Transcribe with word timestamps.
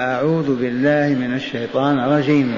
أعوذ 0.00 0.60
بالله 0.60 1.26
من 1.26 1.34
الشيطان 1.34 1.98
الرجيم. 1.98 2.54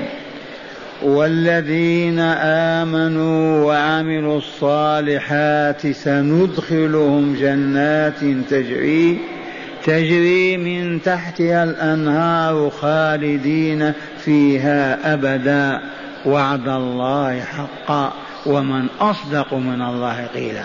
والذين 1.02 2.18
آمنوا 2.18 3.64
وعملوا 3.64 4.38
الصالحات 4.38 5.86
سندخلهم 5.86 7.36
جنات 7.40 8.20
تجري 8.50 9.20
تجري 9.84 10.56
من 10.56 11.02
تحتها 11.02 11.64
الأنهار 11.64 12.70
خالدين 12.70 13.92
فيها 14.24 15.14
أبدا. 15.14 15.80
وعد 16.26 16.68
الله 16.68 17.40
حقا 17.40 18.12
ومن 18.46 18.86
أصدق 19.00 19.54
من 19.54 19.82
الله 19.82 20.26
قيلا. 20.26 20.64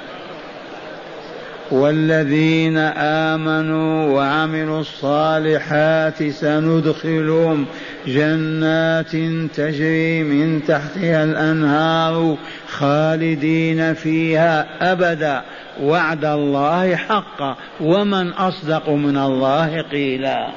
والذين 1.71 2.77
آمنوا 2.97 4.13
وعملوا 4.13 4.81
الصالحات 4.81 6.23
سندخلهم 6.23 7.65
جنات 8.07 9.11
تجري 9.55 10.23
من 10.23 10.63
تحتها 10.67 11.23
الأنهار 11.23 12.37
خالدين 12.67 13.93
فيها 13.93 14.67
أبدا. 14.91 15.41
وعد 15.81 16.25
الله 16.25 16.95
حقا 16.95 17.55
ومن 17.81 18.29
أصدق 18.29 18.89
من 18.89 19.17
الله 19.17 19.81
قيلا. 19.81 20.47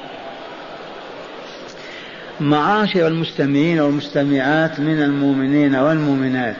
معاشر 2.40 3.06
المستمعين 3.06 3.80
والمستمعات 3.80 4.80
من 4.80 5.02
المؤمنين 5.02 5.74
والمؤمنات 5.74 6.56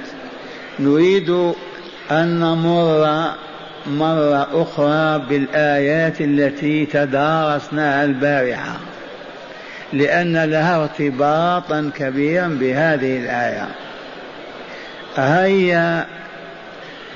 نريد 0.81 1.31
أن 2.11 2.41
نمر 2.41 3.31
مرة 3.87 4.63
أخرى 4.63 5.27
بالآيات 5.29 6.21
التي 6.21 6.87
تدارسناها 6.87 8.05
البارحة 8.05 8.77
لأن 9.93 10.45
لها 10.45 10.83
ارتباطا 10.83 11.91
كبيرا 11.97 12.49
بهذه 12.49 13.19
الآية. 13.19 13.69
هيا 15.17 16.07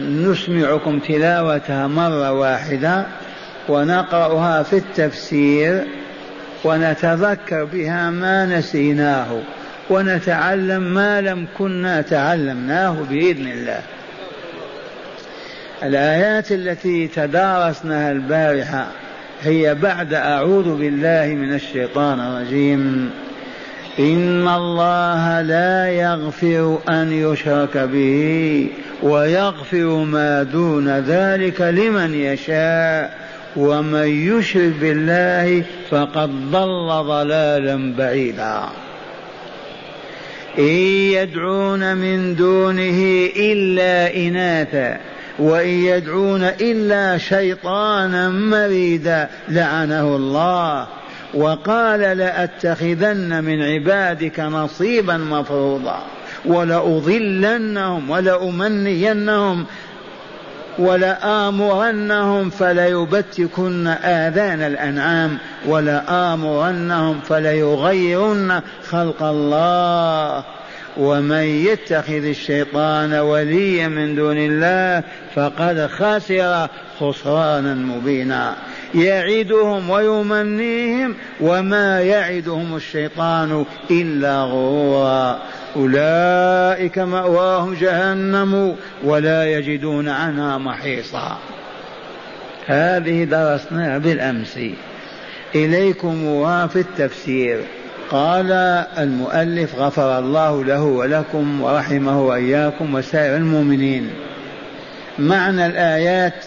نسمعكم 0.01 0.99
تلاوتها 0.99 1.87
مرة 1.87 2.33
واحدة 2.33 3.07
ونقرأها 3.69 4.63
في 4.63 4.77
التفسير 4.77 5.85
ونتذكر 6.65 7.65
بها 7.65 8.11
ما 8.11 8.47
نسيناه 8.47 9.41
ونتعلم 9.91 10.83
ما 10.83 11.21
لم 11.21 11.47
كنا 11.59 12.01
تعلمناه 12.03 12.97
بإذن 13.11 13.47
الله. 13.47 13.81
الآيات 15.83 16.53
التي 16.53 17.09
تدارسناها 17.09 18.13
البارحة 18.13 18.87
هي 19.43 19.75
بعد 19.75 20.15
أعوذ 20.15 20.77
بالله 20.77 21.27
من 21.27 21.55
الشيطان 21.55 22.21
الرجيم. 22.21 23.11
إن 23.99 24.49
الله 24.49 25.43
لا 25.43 25.89
يغفر 25.89 26.79
أن 26.89 27.13
يشرك 27.13 27.77
به 27.79 28.69
ويغفر 29.03 30.05
ما 30.05 30.43
دون 30.43 30.89
ذلك 30.89 31.61
لمن 31.61 32.15
يشاء 32.15 33.19
ومن 33.57 34.09
يشرك 34.09 34.73
بالله 34.81 35.65
فقد 35.91 36.51
ضل 36.51 37.05
ضلالا 37.07 37.95
بعيدا. 37.99 38.63
إن 40.59 40.65
يدعون 41.15 41.97
من 41.97 42.35
دونه 42.35 43.29
إلا 43.37 44.17
إناثا 44.17 44.99
وإن 45.39 45.69
يدعون 45.69 46.43
إلا 46.43 47.19
شيطانا 47.19 48.29
مريدا 48.29 49.29
لعنه 49.49 50.17
الله. 50.17 50.87
وقال 51.35 52.01
لأتخذن 52.01 53.45
من 53.45 53.63
عبادك 53.63 54.41
نصيبا 54.41 55.17
مفروضا 55.17 56.03
ولأضلنهم 56.45 58.11
ولأمنينهم 58.11 59.67
ولآمرنهم 60.79 62.51
فليبتكن 62.51 63.87
آذان 63.87 64.63
الأنعام 64.63 65.39
ولآمرنهم 65.67 67.21
فليغيرن 67.21 68.61
خلق 68.91 69.23
الله. 69.23 70.45
ومن 70.97 71.43
يتخذ 71.43 72.25
الشيطان 72.25 73.15
وليا 73.15 73.89
من 73.89 74.15
دون 74.15 74.37
الله 74.39 75.03
فقد 75.35 75.87
خسر 75.87 76.69
خسرانا 77.01 77.75
مبينا. 77.75 78.57
يعدهم 78.95 79.91
ويمنيهم 79.91 81.15
وما 81.41 82.01
يعدهم 82.01 82.77
الشيطان 82.77 83.65
إلا 83.91 84.43
غرورا. 84.43 85.39
أولئك 85.77 86.99
مأواهم 86.99 87.75
جهنم 87.75 88.77
ولا 89.05 89.53
يجدون 89.53 90.09
عنها 90.09 90.59
محيصا. 90.59 91.39
هذه 92.67 93.25
درسناها 93.25 93.99
بالأمس. 93.99 94.59
إليكم 95.55 96.69
في 96.69 96.81
التفسير. 96.81 97.61
قال 98.11 98.53
المؤلف 98.99 99.75
غفر 99.75 100.19
الله 100.19 100.65
له 100.65 100.83
ولكم 100.83 101.61
ورحمه 101.61 102.23
وإياكم 102.23 102.95
وسائر 102.95 103.37
المؤمنين. 103.37 104.11
معنى 105.19 105.67
الآيات 105.67 106.45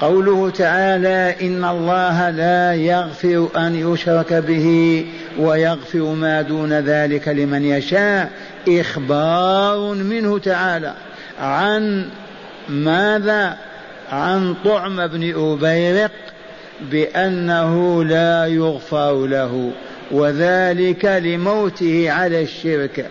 قوله 0.00 0.50
تعالى 0.50 1.34
إن 1.42 1.64
الله 1.64 2.30
لا 2.30 2.74
يغفر 2.74 3.48
أن 3.56 3.92
يشرك 3.92 4.32
به 4.32 5.06
ويغفر 5.38 6.02
ما 6.02 6.42
دون 6.42 6.72
ذلك 6.72 7.28
لمن 7.28 7.64
يشاء 7.64 8.30
إخبار 8.68 9.94
منه 9.94 10.38
تعالى 10.38 10.94
عن 11.40 12.08
ماذا؟ 12.68 13.56
عن 14.12 14.54
طعم 14.64 15.06
بن 15.06 15.34
أبيرق 15.36 16.10
بأنه 16.90 18.04
لا 18.04 18.46
يغفر 18.46 19.26
له. 19.26 19.72
وذلك 20.10 21.04
لموته 21.04 22.10
على 22.10 22.42
الشرك. 22.42 23.06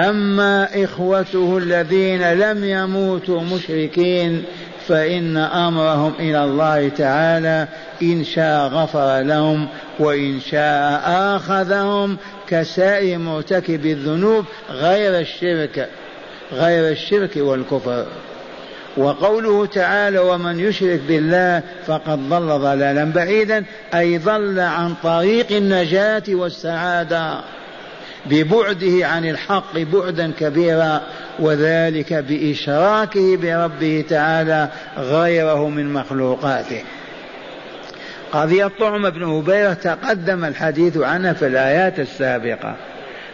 أما 0.00 0.84
إخوته 0.84 1.58
الذين 1.58 2.32
لم 2.32 2.64
يموتوا 2.64 3.40
مشركين 3.40 4.44
فإن 4.88 5.36
أمرهم 5.36 6.12
إلى 6.18 6.44
الله 6.44 6.88
تعالى 6.88 7.68
إن 8.02 8.24
شاء 8.24 8.68
غفر 8.68 9.20
لهم 9.20 9.68
وإن 9.98 10.40
شاء 10.40 11.02
آخذهم 11.06 12.16
كسائر 12.48 13.18
مرتكب 13.18 13.86
الذنوب 13.86 14.44
غير 14.70 15.18
الشرك 15.18 15.88
غير 16.52 16.88
الشرك 16.88 17.36
والكفر. 17.36 18.06
وقوله 18.96 19.66
تعالى 19.66 20.18
ومن 20.18 20.60
يشرك 20.60 21.00
بالله 21.08 21.62
فقد 21.86 22.28
ضل 22.28 22.58
ضلالا 22.58 23.04
بعيدا 23.04 23.64
أي 23.94 24.18
ضل 24.18 24.60
عن 24.60 24.94
طريق 25.02 25.46
النجاة 25.52 26.22
والسعادة 26.28 27.40
ببعده 28.26 29.06
عن 29.06 29.24
الحق 29.24 29.78
بعدا 29.78 30.32
كبيرا 30.40 31.00
وذلك 31.38 32.12
بإشراكه 32.12 33.36
بربه 33.36 34.04
تعالى 34.08 34.68
غيره 34.98 35.68
من 35.68 35.92
مخلوقاته. 35.92 36.82
قضية 38.32 38.70
طعم 38.80 39.10
بن 39.10 39.22
هبيرة 39.22 39.72
تقدم 39.72 40.44
الحديث 40.44 40.96
عنها 40.96 41.32
في 41.32 41.46
الآيات 41.46 42.00
السابقة. 42.00 42.76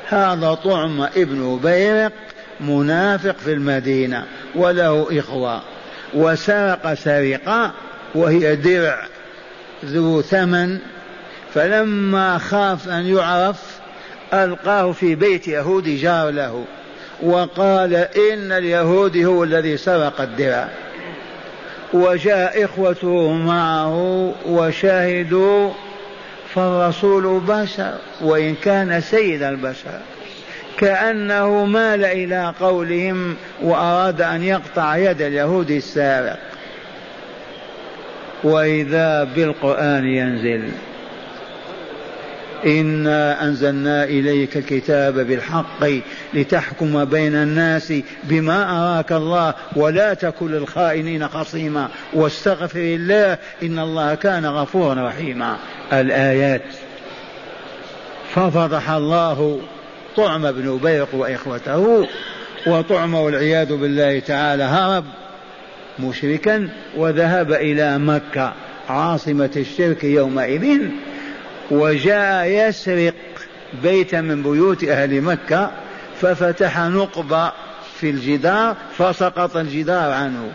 هذا 0.08 0.54
طعم 0.54 1.02
ابن 1.02 1.42
هبيرق 1.42 2.12
منافق 2.60 3.36
في 3.36 3.52
المدينة 3.52 4.24
وله 4.54 5.18
إخوة. 5.18 5.62
وسرق 6.14 6.94
سرقة 6.94 7.72
وهي 8.14 8.56
درع 8.56 9.06
ذو 9.84 10.22
ثمن. 10.22 10.78
فلما 11.54 12.38
خاف 12.38 12.88
أن 12.88 13.06
يعرف 13.06 13.56
ألقاه 14.34 14.92
في 14.92 15.14
بيت 15.14 15.48
يهودي 15.48 15.96
جار 15.96 16.30
له. 16.30 16.64
وقال 17.22 17.94
إن 17.94 18.52
اليهودي 18.52 19.26
هو 19.26 19.44
الذي 19.44 19.76
سرق 19.76 20.20
الدرع. 20.20 20.68
وجاء 21.92 22.64
إخوته 22.64 23.32
معه 23.32 24.34
وشهدوا 24.46 25.70
فالرسول 26.54 27.40
بشر 27.40 27.94
وإن 28.20 28.54
كان 28.54 29.00
سيد 29.00 29.42
البشر. 29.42 30.00
كأنه 30.78 31.64
مال 31.64 32.04
إلى 32.04 32.54
قولهم 32.60 33.36
وأراد 33.62 34.22
أن 34.22 34.42
يقطع 34.42 34.96
يد 34.96 35.22
اليهود 35.22 35.70
السارق 35.70 36.38
وإذا 38.44 39.24
بالقرآن 39.24 40.04
ينزل 40.04 40.68
إنا 42.66 43.44
أنزلنا 43.44 44.04
إليك 44.04 44.56
الكتاب 44.56 45.14
بالحق 45.14 45.86
لتحكم 46.34 47.04
بين 47.04 47.34
الناس 47.34 47.92
بما 48.24 48.78
أراك 48.78 49.12
الله 49.12 49.54
ولا 49.76 50.14
تكن 50.14 50.50
للخائنين 50.50 51.28
خصيما 51.28 51.88
واستغفر 52.12 52.80
الله 52.80 53.38
إن 53.62 53.78
الله 53.78 54.14
كان 54.14 54.46
غفورا 54.46 55.08
رحيما. 55.08 55.56
الآيات 55.92 56.62
ففضح 58.34 58.90
الله 58.90 59.60
طعم 60.16 60.52
بن 60.52 60.78
بيق 60.82 61.14
وإخوته 61.14 62.06
وطعم 62.66 63.14
والعياذ 63.14 63.76
بالله 63.76 64.18
تعالى 64.18 64.62
هرب 64.62 65.04
مشركا 65.98 66.68
وذهب 66.96 67.52
إلى 67.52 67.98
مكة. 67.98 68.52
عاصمة 68.88 69.50
الشرك 69.56 70.04
يومئذ 70.04 70.80
وجاء 71.70 72.46
يسرق 72.46 73.14
بيتا 73.82 74.20
من 74.20 74.42
بيوت 74.42 74.84
أهل 74.84 75.20
مكة 75.20 75.70
ففتح 76.20 76.78
نقبة 76.78 77.52
في 78.00 78.10
الجدار 78.10 78.76
فسقط 78.98 79.56
الجدار 79.56 80.12
عنه. 80.12 80.48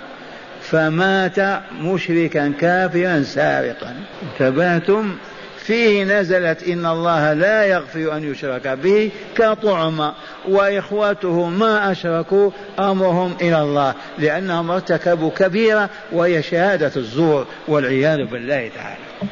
فمات 0.62 1.40
مشركا 1.82 2.54
كافرا 2.60 3.24
سارقا. 3.24 3.96
انتبهتم؟ 4.24 5.16
فيه 5.64 6.04
نزلت 6.04 6.64
إن 6.64 6.86
الله 6.86 7.34
لا 7.34 7.64
يغفر 7.64 8.18
أن 8.18 8.32
يشرك 8.32 8.68
به 8.68 9.12
كطعم 9.36 10.12
وإخوته 10.50 11.50
ما 11.50 11.92
أشركوا 11.92 12.52
أمرهم 12.80 13.36
إلى 13.42 13.62
الله 13.62 13.94
لأنهم 14.18 14.72
ارتكبوا 14.72 15.30
كبيرة 15.30 15.90
وهي 16.12 16.42
شهادة 16.42 16.92
الزور 16.96 17.46
والعياذ 17.68 18.26
بالله 18.26 18.72
تعالى. 18.76 19.30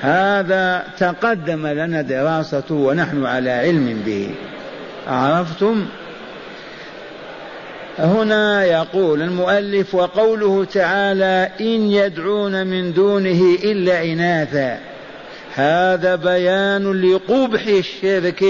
هذا 0.00 0.84
تقدم 0.98 1.66
لنا 1.66 2.02
دراسته 2.02 2.74
ونحن 2.74 3.26
على 3.26 3.50
علم 3.50 4.02
به. 4.06 4.34
عرفتم؟ 5.06 5.86
هنا 7.98 8.64
يقول 8.64 9.22
المؤلف 9.22 9.94
وقوله 9.94 10.64
تعالى 10.64 11.50
إن 11.60 11.90
يدعون 11.90 12.66
من 12.66 12.92
دونه 12.92 13.56
إلا 13.64 14.04
إناثا. 14.04 14.78
هذا 15.54 16.14
بيان 16.16 17.12
لقبح 17.12 17.66
الشرك 17.66 18.44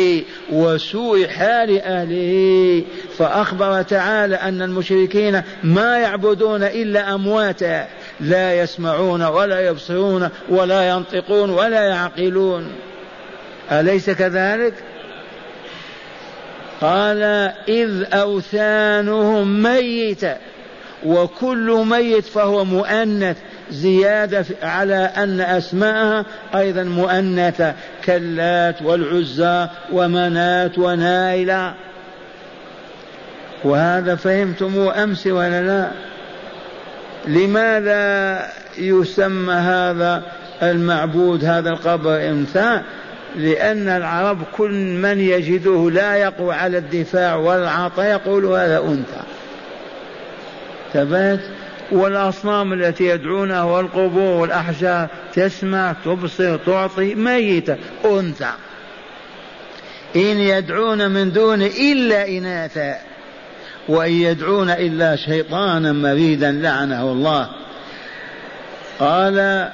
وسوء 0.52 1.26
حال 1.26 1.80
أهله. 1.80 2.82
فأخبر 3.18 3.82
تعالى 3.82 4.36
أن 4.36 4.62
المشركين 4.62 5.42
ما 5.62 5.98
يعبدون 5.98 6.62
إلا 6.62 7.14
أمواتا 7.14 7.86
لا 8.20 8.62
يسمعون 8.62 9.22
ولا 9.22 9.68
يبصرون 9.68 10.28
ولا 10.48 10.88
ينطقون 10.88 11.50
ولا 11.50 11.82
يعقلون. 11.82 12.72
أليس 13.72 14.10
كذلك؟ 14.10 14.74
قال 16.80 17.22
إذ 17.69 18.04
أوثانهم 18.12 19.62
ميتة 19.62 20.36
وكل 21.06 21.84
ميت 21.88 22.25
فهو 22.25 22.64
مؤنث 22.64 23.36
زيادة 23.70 24.44
على 24.62 25.10
أن 25.16 25.40
أسماءها 25.40 26.25
أيضا 26.54 26.82
مؤنثة 26.82 27.75
كاللات 28.04 28.82
والعزى 28.82 29.66
ومنات 29.92 30.78
ونائلة 30.78 31.75
وهذا 33.64 34.14
فهمتموه 34.14 35.02
أمس 35.02 35.26
ولا 35.26 35.62
لا؟ 35.62 35.90
لماذا 37.26 38.46
يسمى 38.78 39.54
هذا 39.54 40.22
المعبود 40.62 41.44
هذا 41.44 41.70
القبر 41.70 42.28
إنثى؟ 42.28 42.80
لأن 43.36 43.88
العرب 43.88 44.38
كل 44.56 44.70
من 44.72 45.20
يجده 45.20 45.90
لا 45.90 46.16
يقوى 46.16 46.54
على 46.54 46.78
الدفاع 46.78 47.34
والعطاء 47.34 48.06
يقول 48.06 48.44
هذا 48.44 48.78
أنثى. 48.78 49.22
ثبات 50.92 51.40
والأصنام 51.92 52.72
التي 52.72 53.04
يدعونها 53.04 53.62
والقبور 53.62 54.40
والأحجار 54.40 55.08
تسمع 55.34 55.94
تبصر 56.04 56.56
تعطي 56.56 57.14
ميتة 57.14 57.76
أنثى. 58.04 58.52
إن 60.16 60.38
يدعون 60.38 61.10
من 61.10 61.32
دون 61.32 61.62
إلا 61.62 62.28
إناثا 62.28 62.96
وإن 63.88 64.12
يدعون 64.12 64.70
إلا 64.70 65.16
شيطانا 65.16 65.92
مريدا 65.92 66.52
لعنه 66.52 67.02
الله. 67.02 67.48
قال 68.98 69.69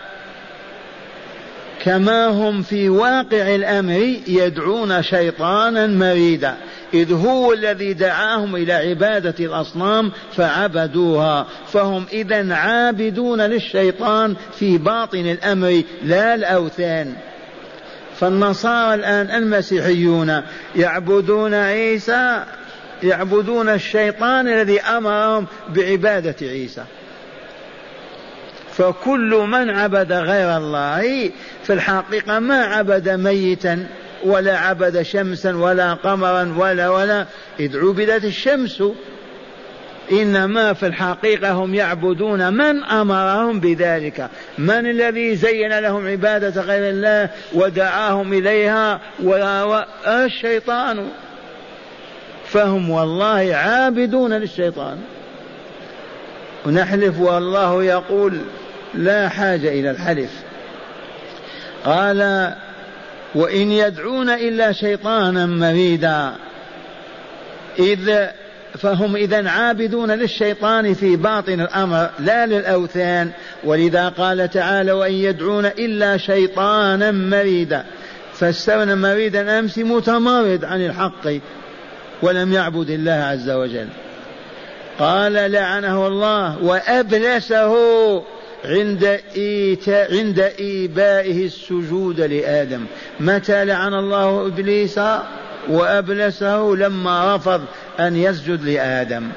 كما 1.85 2.27
هم 2.27 2.63
في 2.63 2.89
واقع 2.89 3.55
الأمر 3.55 4.19
يدعون 4.27 5.03
شيطانا 5.03 5.87
مريدا 5.87 6.57
إذ 6.95 7.13
هو 7.13 7.53
الذي 7.53 7.93
دعاهم 7.93 8.57
إلى 8.57 8.73
عبادة 8.73 9.35
الأصنام 9.41 10.13
فعبدوها 10.37 11.47
فهم 11.73 12.05
اذا 12.13 12.55
عابدون 12.55 13.41
للشيطان 13.41 14.37
في 14.59 14.79
باطن 14.79 15.19
الأمر 15.19 15.83
لا 16.03 16.35
الأوثان. 16.35 17.15
فالنصارى 18.17 18.95
الآن 18.95 19.43
المسيحيون 19.43 20.43
يعبدون 20.77 21.55
عيسى 21.55 22.45
يعبدون 23.03 23.69
الشيطان 23.69 24.49
الذي 24.49 24.81
أمرهم 24.81 25.47
بعبادة 25.69 26.37
عيسى. 26.43 26.85
فكل 28.79 29.47
من 29.49 29.71
عبد 29.71 30.13
غير 30.13 30.57
الله 30.57 31.31
في 31.65 31.73
الحقيقة 31.73 32.39
ما 32.39 32.65
عبد 32.65 33.09
ميتا 33.09 33.87
ولا 34.25 34.59
عبد 34.59 35.03
شمسا 35.03 35.57
ولا 35.57 35.95
قمرا 35.95 36.55
ولا 36.59 36.89
ولا 36.89 37.27
إذ 37.61 37.79
عبدت 37.79 38.25
الشمس. 38.25 38.83
إنما 40.13 40.73
في 40.73 40.87
الحقيقة 40.87 41.53
هم 41.53 41.75
يعبدون 41.75 42.53
من 42.53 42.85
أمرهم 42.85 43.61
بذلك. 43.61 44.29
من 44.59 44.91
الذي 44.91 45.37
زين 45.37 45.79
لهم 45.79 46.09
عبادة 46.09 46.63
غير 46.63 46.91
الله 46.91 47.31
ودعاهم 47.53 48.33
إليها 48.33 49.01
الشيطان. 50.07 51.09
فهم 52.47 52.91
والله 52.91 53.55
عابدون 53.55 54.33
للشيطان. 54.33 54.99
ونحلف 56.67 57.21
والله 57.21 57.85
يقول 57.85 58.41
لا 58.97 59.29
حاجة 59.29 59.69
إلى 59.69 59.91
الحلف. 59.91 60.31
قال 61.85 62.53
وإن 63.35 63.71
يدعون 63.73 64.31
إلا 64.31 64.73
شيطانا 64.73 65.47
مريدا. 65.47 66.33
إذ 67.79 68.27
فهم 68.79 69.17
إذا 69.17 69.49
عابدون 69.49 70.11
للشيطان 70.11 70.95
في 70.95 71.17
باطن 71.17 71.61
الأمر 71.61 72.11
لا 72.19 72.47
للأوثان. 72.47 73.31
ولذا 73.65 74.09
قال 74.09 74.51
تعالى 74.51 74.93
وإن 74.93 75.13
يدعون 75.13 75.67
إلا 75.67 76.17
شيطانا 76.17 77.11
مريدا. 77.11 77.85
فسرنا 78.35 78.95
مريدا 78.95 79.59
أمس 79.59 79.79
متمرد 79.79 80.65
عن 80.65 80.87
الحق 80.87 81.29
ولم 82.23 82.53
يعبد 82.53 82.91
الله 82.91 83.13
عز 83.13 83.51
وجل. 83.51 83.89
قال 84.99 85.33
لعنه 85.33 86.07
الله 86.07 86.63
وأبلسه. 86.63 87.75
عند 88.65 89.21
إيتاء 89.37 90.17
عند 90.19 90.39
إيبائه 90.39 91.47
السجود 91.47 92.21
لآدم. 92.21 92.85
متى 93.21 93.65
لعن 93.65 93.95
الله 93.95 94.47
إبليس 94.47 95.01
وأبلسه؟ 95.69 96.77
لما 96.77 97.37
رفض 97.37 97.65
أن 98.01 98.17
يسجد 98.17 98.65
لآدم. 98.65 99.29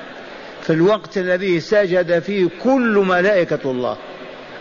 في 0.61 0.73
الوقت 0.73 1.17
الذي 1.17 1.59
سجد 1.59 2.19
فيه 2.19 2.47
كل 2.63 3.03
ملائكة 3.07 3.71
الله 3.71 3.97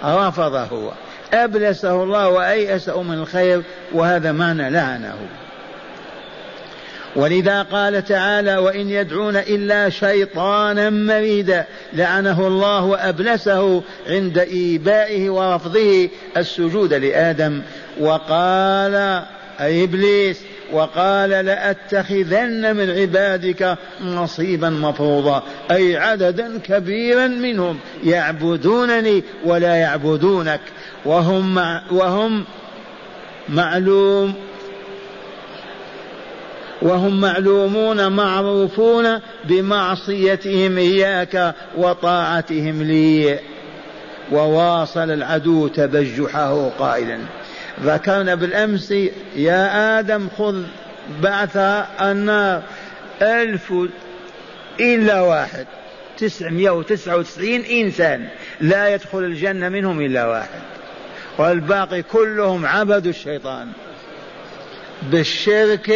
رفض 0.04 0.54
هو 0.54 0.92
أبلسه 1.32 2.02
الله 2.02 2.28
وأيأسه 2.28 3.02
من 3.02 3.14
الخير 3.14 3.62
وهذا 3.92 4.32
معنى 4.32 4.70
لعنه. 4.70 5.16
ولذا 7.16 7.62
قال 7.62 8.04
تعالى 8.04 8.56
وإن 8.56 8.90
يدعون 8.90 9.36
إلا 9.36 9.90
شيطانا 9.90 10.90
مريدا 10.90 11.64
لعنه 11.92 12.46
الله 12.46 12.84
وأبلسه 12.84 13.82
عند 14.08 14.38
إيبائه 14.38 15.30
ورفضه 15.30 16.08
السجود 16.36 16.94
لآدم. 16.94 17.62
وقال 18.00 19.22
أي 19.60 19.84
إبليس 19.84 20.40
وقال 20.72 21.30
لأتخذن 21.30 22.76
من 22.76 22.90
عبادك 22.90 23.78
نصيبا 24.04 24.70
مفروضا 24.70 25.42
أي 25.70 25.96
عددا 25.96 26.58
كبيرا 26.58 27.26
منهم 27.26 27.78
يعبدونني 28.04 29.22
ولا 29.44 29.74
يعبدونك. 29.74 30.60
وهم 31.04 31.56
وهم 31.90 32.44
معلوم 33.48 34.34
وهم 36.82 37.20
معلومون 37.20 38.12
معروفون 38.12 39.20
بمعصيتهم 39.44 40.78
إياك 40.78 41.54
وطاعتهم 41.76 42.82
لي. 42.82 43.38
وواصل 44.32 45.10
العدو 45.10 45.68
تبجحه 45.68 46.68
قائلا. 46.78 47.18
ذكرنا 47.82 48.34
بالأمس 48.34 48.94
يا 49.36 49.98
آدم 49.98 50.28
خذ 50.38 50.62
بعث 51.22 51.56
النار. 52.00 52.62
ألف 53.22 53.74
إلا 54.80 55.20
واحد. 55.20 55.66
تسعمائة 56.18 56.70
وتسعة 56.70 57.16
وتسعين 57.16 57.64
إنسان 57.64 58.28
لا 58.60 58.94
يدخل 58.94 59.18
الجنة 59.18 59.68
منهم 59.68 60.00
إلا 60.00 60.26
واحد. 60.26 60.60
والباقي 61.38 62.02
كلهم 62.02 62.66
عبدوا 62.66 63.10
الشيطان. 63.10 63.68
بالشرك 65.02 65.92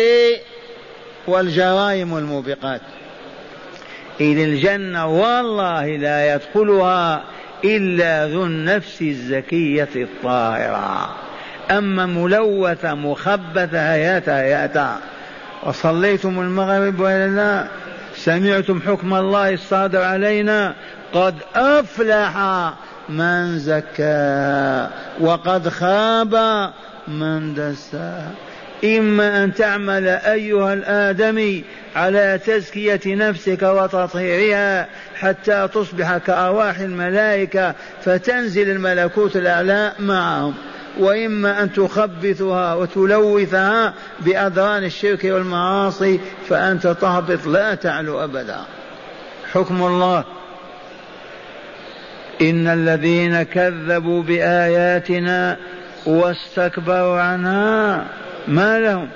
والجرائم 1.26 2.12
والموبقات 2.12 2.80
إلى 4.20 4.44
الجنة 4.44 5.06
والله 5.06 5.96
لا 5.96 6.34
يدخلها 6.34 7.22
إلا 7.64 8.26
ذو 8.26 8.44
النفس 8.44 9.02
الزكية 9.02 9.88
الطاهرة. 9.96 11.16
أما 11.70 12.06
ملوثة 12.06 12.94
مخبثة 12.94 13.92
هياتا 13.92 14.40
هياتا. 14.40 14.98
وصليتم 15.62 16.40
المغرب 16.40 17.00
ولا 17.00 17.28
لا 17.28 17.66
سمعتم 18.16 18.80
حكم 18.86 19.14
الله 19.14 19.54
الصادر 19.54 20.02
علينا. 20.02 20.74
قد 21.12 21.34
أفلح 21.54 22.36
من 23.08 23.58
زكاها 23.58 24.90
وقد 25.20 25.68
خاب 25.68 26.34
من 27.08 27.54
دساها 27.54 28.30
إما 28.84 29.44
أن 29.44 29.54
تعمل 29.54 30.06
أيها 30.08 30.74
الآدمي 30.74 31.64
على 31.96 32.40
تزكية 32.46 33.00
نفسك 33.06 33.62
وتطهيرها 33.62 34.86
حتى 35.14 35.68
تصبح 35.74 36.16
كأرواح 36.16 36.78
الملائكة 36.78 37.74
فتنزل 38.04 38.70
الملكوت 38.70 39.36
الأعلى 39.36 39.92
معهم. 39.98 40.54
وإما 40.98 41.62
أن 41.62 41.72
تخبثها 41.72 42.74
وتلوثها 42.74 43.94
بأدران 44.20 44.84
الشرك 44.84 45.24
والمعاصي 45.24 46.20
فأنت 46.48 46.86
تهبط 46.86 47.46
لا 47.46 47.74
تعلو 47.74 48.24
أبدا. 48.24 48.58
حكم 49.52 49.82
الله. 49.82 50.24
إن 52.40 52.66
الذين 52.66 53.42
كذبوا 53.42 54.22
بآياتنا 54.22 55.56
واستكبروا 56.06 57.20
عنها 57.20 58.06
ما 58.48 58.80
لهم؟ 58.80 59.08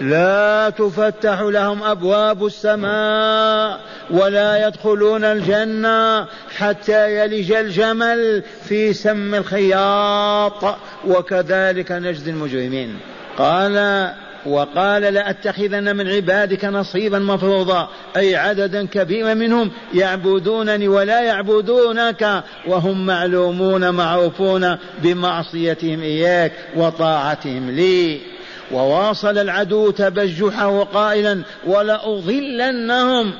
لا 0.00 0.70
تفتح 0.70 1.40
لهم 1.40 1.82
أبواب 1.82 2.46
السماء 2.46 3.80
ولا 4.10 4.66
يدخلون 4.66 5.24
الجنة 5.24 6.26
حتى 6.56 7.18
يلج 7.18 7.52
الجمل 7.52 8.42
في 8.64 8.92
سم 8.92 9.34
الخياط 9.34 10.76
وكذلك 11.06 11.92
نجزي 11.92 12.30
المجرمين. 12.30 12.98
قال 13.38 14.08
وقال 14.46 15.02
لأتخذن 15.02 15.96
من 15.96 16.08
عبادك 16.08 16.64
نصيبا 16.64 17.18
مفروضا 17.18 17.88
أي 18.16 18.36
عددا 18.36 18.86
كبيرا 18.86 19.34
منهم 19.34 19.70
يعبدونني 19.94 20.88
ولا 20.88 21.20
يعبدونك 21.20 22.44
وهم 22.66 23.06
معلومون 23.06 23.90
معروفون 23.90 24.76
بمعصيتهم 25.02 26.02
إياك 26.02 26.52
وطاعتهم 26.76 27.70
لي. 27.70 28.37
وواصل 28.72 29.38
العدو 29.38 29.90
تبجحه 29.90 30.84
قائلا 30.84 31.42
ولأضلنهم. 31.66 33.32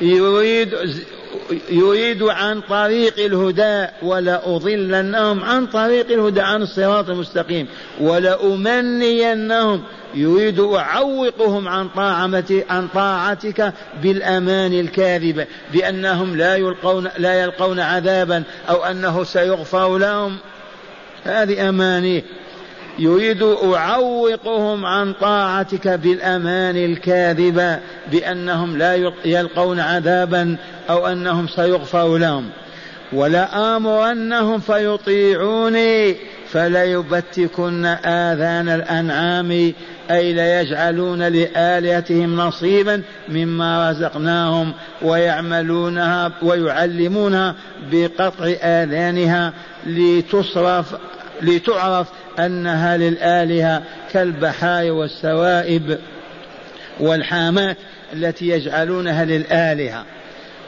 يريد 0.00 0.74
يريد 1.70 2.22
عن 2.22 2.60
طريق 2.60 3.14
الهدى 3.18 3.86
ولأضلنهم 4.02 5.44
عن 5.44 5.66
طريق 5.66 6.10
الهدى 6.10 6.40
عن 6.40 6.62
الصراط 6.62 7.10
المستقيم. 7.10 7.66
ولأمنينهم. 8.00 9.82
يريد 10.14 10.60
أعوقهم 10.60 11.68
عن 11.68 11.88
طاعة 11.88 12.44
عن 12.70 12.88
طاعتك 12.88 13.72
بالأمان 14.02 14.72
الكاذبة 14.80 15.46
بأنهم 15.72 16.36
لا 16.36 16.56
يلقون 16.56 17.08
لا 17.18 17.42
يلقون 17.42 17.80
عذابا 17.80 18.42
أو 18.68 18.84
أنه 18.84 19.24
سيغفر 19.24 19.98
لهم. 19.98 20.36
هذه 21.24 21.68
أمانيه 21.68 22.22
يريد 22.98 23.42
أعوقهم 23.74 24.86
عن 24.86 25.12
طاعتك 25.12 25.88
بالأمان 25.88 26.76
الكاذبة 26.76 27.78
بأنهم 28.12 28.76
لا 28.76 29.12
يلقون 29.24 29.80
عذابا 29.80 30.56
أو 30.90 31.06
أنهم 31.06 31.48
سيغفر 31.48 32.16
لهم. 32.16 32.50
ولآمرنهم 33.12 34.60
فيطيعوني 34.60 36.16
فليبتكن 36.52 37.84
آذان 38.04 38.68
الأنعام 38.68 39.72
أي 40.10 40.32
ليجعلون 40.32 41.22
لآلهتهم 41.22 42.36
نصيبا 42.36 43.02
مما 43.28 43.90
رزقناهم 43.90 44.72
ويعملونها 45.02 46.32
ويعلمونها 46.42 47.54
بقطع 47.92 48.54
آذانها 48.62 49.52
لتصرف 49.86 50.94
لتعرف 51.42 52.08
أنها 52.38 52.96
للآلهة 52.96 53.82
كالبحار 54.12 54.92
والسوائب 54.92 55.98
والحامات 57.00 57.76
التي 58.12 58.48
يجعلونها 58.48 59.24
للآلهة 59.24 60.04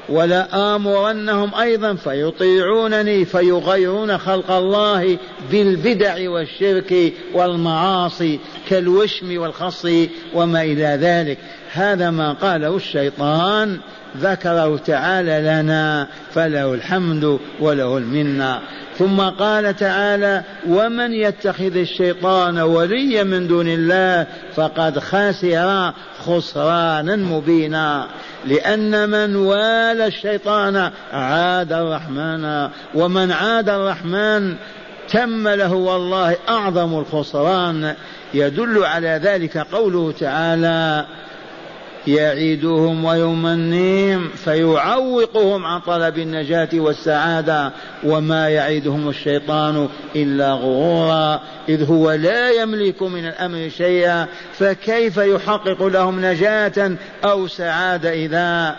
ولا 0.08 0.74
آمرنهم 0.76 1.54
أيضا 1.54 1.94
فيطيعونني 1.94 3.24
فيغيرون 3.24 4.18
خلق 4.18 4.50
الله 4.50 5.18
بالبدع 5.50 6.30
والشرك 6.30 7.12
والمعاصي 7.34 8.40
كالوشم 8.68 9.40
والخص 9.40 9.86
وما 10.34 10.62
إلى 10.62 10.98
ذلك. 11.00 11.38
هذا 11.72 12.10
ما 12.10 12.32
قاله 12.32 12.76
الشيطان. 12.76 13.80
ذكره 14.16 14.76
تعالى 14.76 15.40
لنا 15.40 16.06
فله 16.34 16.74
الحمد 16.74 17.38
وله 17.60 17.98
المنة. 17.98 18.60
ثم 18.98 19.20
قال 19.20 19.76
تعالى 19.76 20.42
ومن 20.68 21.12
يتخذ 21.12 21.76
الشيطان 21.76 22.58
وليا 22.58 23.22
من 23.22 23.48
دون 23.48 23.68
الله 23.68 24.26
فقد 24.54 24.98
خسر 24.98 25.92
خسرانا 26.26 27.16
مبينا. 27.16 28.06
لأن 28.46 29.10
من 29.10 29.36
والى 29.36 30.06
الشيطان 30.06 30.90
عاد 31.12 31.72
الرحمن 31.72 32.68
ومن 32.94 33.32
عاد 33.32 33.68
الرحمن 33.68 34.54
تم 35.10 35.48
له 35.48 35.74
والله 35.74 36.36
أعظم 36.48 36.98
الخسران. 36.98 37.94
يدل 38.34 38.84
على 38.84 39.20
ذلك 39.22 39.58
قوله 39.58 40.14
تعالى 40.20 41.04
يعيدهم 42.08 43.04
ويمنيهم 43.04 44.28
فيعوقهم 44.28 45.66
عن 45.66 45.80
طلب 45.80 46.18
النجاة 46.18 46.68
والسعادة 46.74 47.72
وما 48.04 48.48
يعيدهم 48.48 49.08
الشيطان 49.08 49.88
إلا 50.16 50.52
غرورا. 50.52 51.40
إذ 51.68 51.90
هو 51.90 52.12
لا 52.12 52.50
يملك 52.50 53.02
من 53.02 53.28
الأمر 53.28 53.68
شيئا 53.68 54.26
فكيف 54.52 55.16
يحقق 55.16 55.82
لهم 55.86 56.24
نجاة 56.24 56.96
أو 57.24 57.46
سعادة 57.46 58.12
إذا؟ 58.12 58.76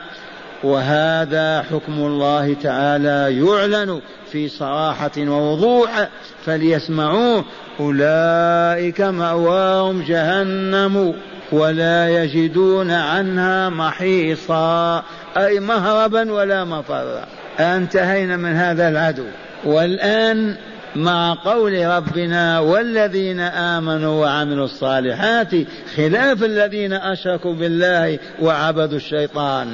وهذا 0.64 1.66
حكم 1.72 1.94
الله 1.94 2.54
تعالى 2.54 3.46
يعلن 3.46 4.02
في 4.32 4.48
صراحة 4.48 5.12
ووضوح 5.18 6.08
فليسمعوه. 6.46 7.46
أولئك 7.80 9.02
مأواهم 9.02 10.02
جهنم. 10.02 11.14
ولا 11.52 12.24
يجدون 12.24 12.92
عنها 12.92 13.70
محيصا. 13.70 15.04
أي 15.38 15.60
مهربا 15.60 16.32
ولا 16.32 16.64
مفرا 16.66 17.26
أنتهينا 17.60 18.38
من 18.38 18.56
هذا 18.56 18.90
العدو. 18.90 19.26
والآن 19.66 20.56
مع 20.96 21.34
قول 21.46 21.86
ربنا 21.86 22.60
والذين 22.60 23.40
آمنوا 23.40 24.22
وعملوا 24.22 24.66
الصالحات 24.66 25.52
خلاف 25.96 26.44
الذين 26.44 26.94
أشركوا 26.94 27.54
بالله 27.54 28.20
وعبدوا 28.42 28.98
الشيطان. 28.98 29.68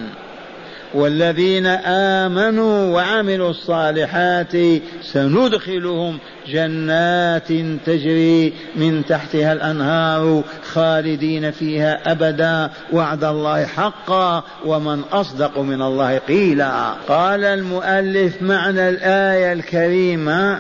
والذين 0.96 1.66
آمنوا 1.86 2.94
وعملوا 2.94 3.50
الصالحات 3.50 4.54
سندخلهم 5.02 6.20
جنات 6.48 7.48
تجري 7.86 8.54
من 8.76 9.06
تحتها 9.06 9.54
الأنهار 9.54 10.44
خالدين 10.74 11.52
فيها 11.52 12.12
أبدا 12.12 12.70
وعد 12.94 13.24
الله 13.24 13.66
حقا 13.66 14.44
ومن 14.66 15.02
أصدق 15.12 15.60
من 15.60 15.82
الله 15.82 16.18
قيلا. 16.18 16.94
قال 17.08 17.44
المؤلف 17.44 18.42
معنى 18.42 18.90
الآية 18.90 19.54
الكريمة 19.54 20.60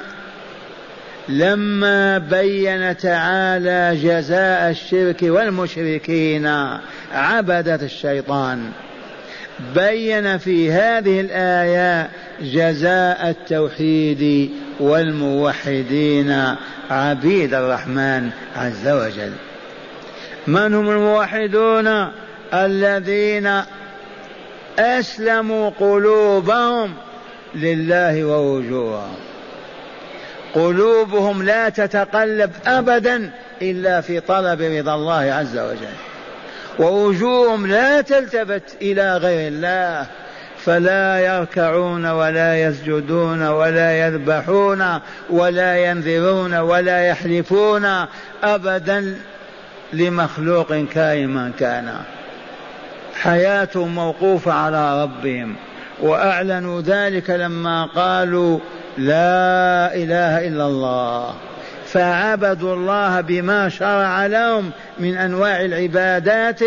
لما 1.30 2.18
بين 2.18 2.98
تعالى 2.98 3.98
جزاء 4.04 4.70
الشرك 4.70 5.18
والمشركين 5.22 6.48
عبدة 7.13 7.75
الشيطان. 7.75 8.72
بين 9.76 10.38
في 10.38 10.72
هذه 10.72 11.22
الآية 11.22 12.10
جزاء 12.42 13.30
التوحيد 13.30 14.52
والموحدين 14.80 16.56
عبيد 16.90 17.54
الرحمن 17.54 18.30
عز 18.56 18.88
وجل. 18.88 19.32
من 20.48 20.74
هم 20.74 20.90
الموحدون؟ 20.90 22.12
الذين 22.54 23.62
أسلموا 24.80 25.70
قلوبهم 25.70 26.94
لله 27.56 28.26
ووجوههم. 28.26 29.16
قلوبهم 30.54 31.44
لا 31.44 31.70
تتقلب 31.70 32.52
ابدا 32.68 33.32
إلا 33.62 34.02
في 34.02 34.20
طلب 34.20 34.62
رضا 34.62 34.96
الله 34.96 35.34
عز 35.34 35.58
وجل. 35.58 36.14
ووجوههم 36.79 37.67
لا 37.67 38.01
تلتفت 38.01 38.63
إلى 38.82 39.17
غير 39.17 39.48
الله 39.48 40.05
فلا 40.65 41.20
يركعون 41.20 42.05
ولا 42.05 42.62
يسجدون 42.62 43.48
ولا 43.48 44.08
يذبحون 44.08 45.00
ولا 45.29 45.77
ينذرون 45.77 46.55
ولا 46.55 47.08
يحلفون 47.08 47.86
ابدا 48.44 49.17
لمخلوق 49.94 50.75
كائما 50.75 51.51
كان. 51.60 51.94
حياتهم 53.22 53.96
موقوفة 53.96 54.53
على 54.53 55.03
ربهم 55.03 55.55
وأعلنوا 56.01 56.82
ذلك 56.82 57.29
لما 57.29 57.86
قالوا 57.86 58.60
لا 58.98 59.96
إله 59.96 60.48
إلا 60.48 60.65
الله. 60.65 61.34
فعبدوا 61.86 62.74
الله 62.74 63.22
بما 63.22 63.70
شرع 63.70 64.25
لهم 64.25 64.72
من 65.00 65.18
أنواع 65.18 65.62
العبادات 65.62 66.60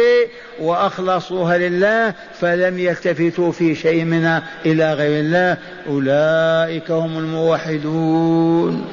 وأخلصوها 0.61 1.59
لله 1.59 2.15
فلم 2.41 2.79
يلتفتوا 2.79 3.53
في 3.53 3.75
شيء 3.75 4.05
منها 4.05 4.43
إلى 4.67 4.93
غير 4.93 5.21
الله. 5.21 5.57
أولئك 5.89 6.91
هم 6.91 7.19
الموحدون. 7.19 8.85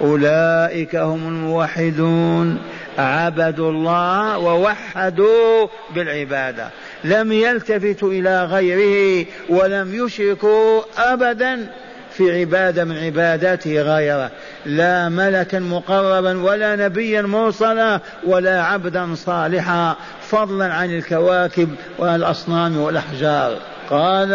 أولئك 0.00 0.96
هم 0.96 1.28
الموحدون. 1.28 2.58
عبدوا 2.98 3.70
الله 3.70 4.38
ووحدوا 4.38 5.68
بالعبادة. 5.94 6.68
لم 7.04 7.32
يلتفتوا 7.32 8.12
إلى 8.12 8.44
غيره 8.44 9.26
ولم 9.48 10.06
يشركوا 10.06 10.82
ابدا. 10.98 11.66
في 12.12 12.40
عبادة 12.40 12.84
من 12.84 12.96
عباداته 12.96 13.82
غيره 13.82 14.30
لا 14.66 15.08
ملكا 15.08 15.58
مقربا 15.58 16.42
ولا 16.42 16.76
نبيا 16.76 17.22
مرسلا 17.22 18.00
ولا 18.26 18.62
عبدا 18.62 19.14
صالحا. 19.14 19.96
فضلا 20.20 20.74
عن 20.74 20.96
الكواكب 20.96 21.68
والأصنام 21.98 22.76
والأحجار. 22.76 23.56
قال 23.90 24.30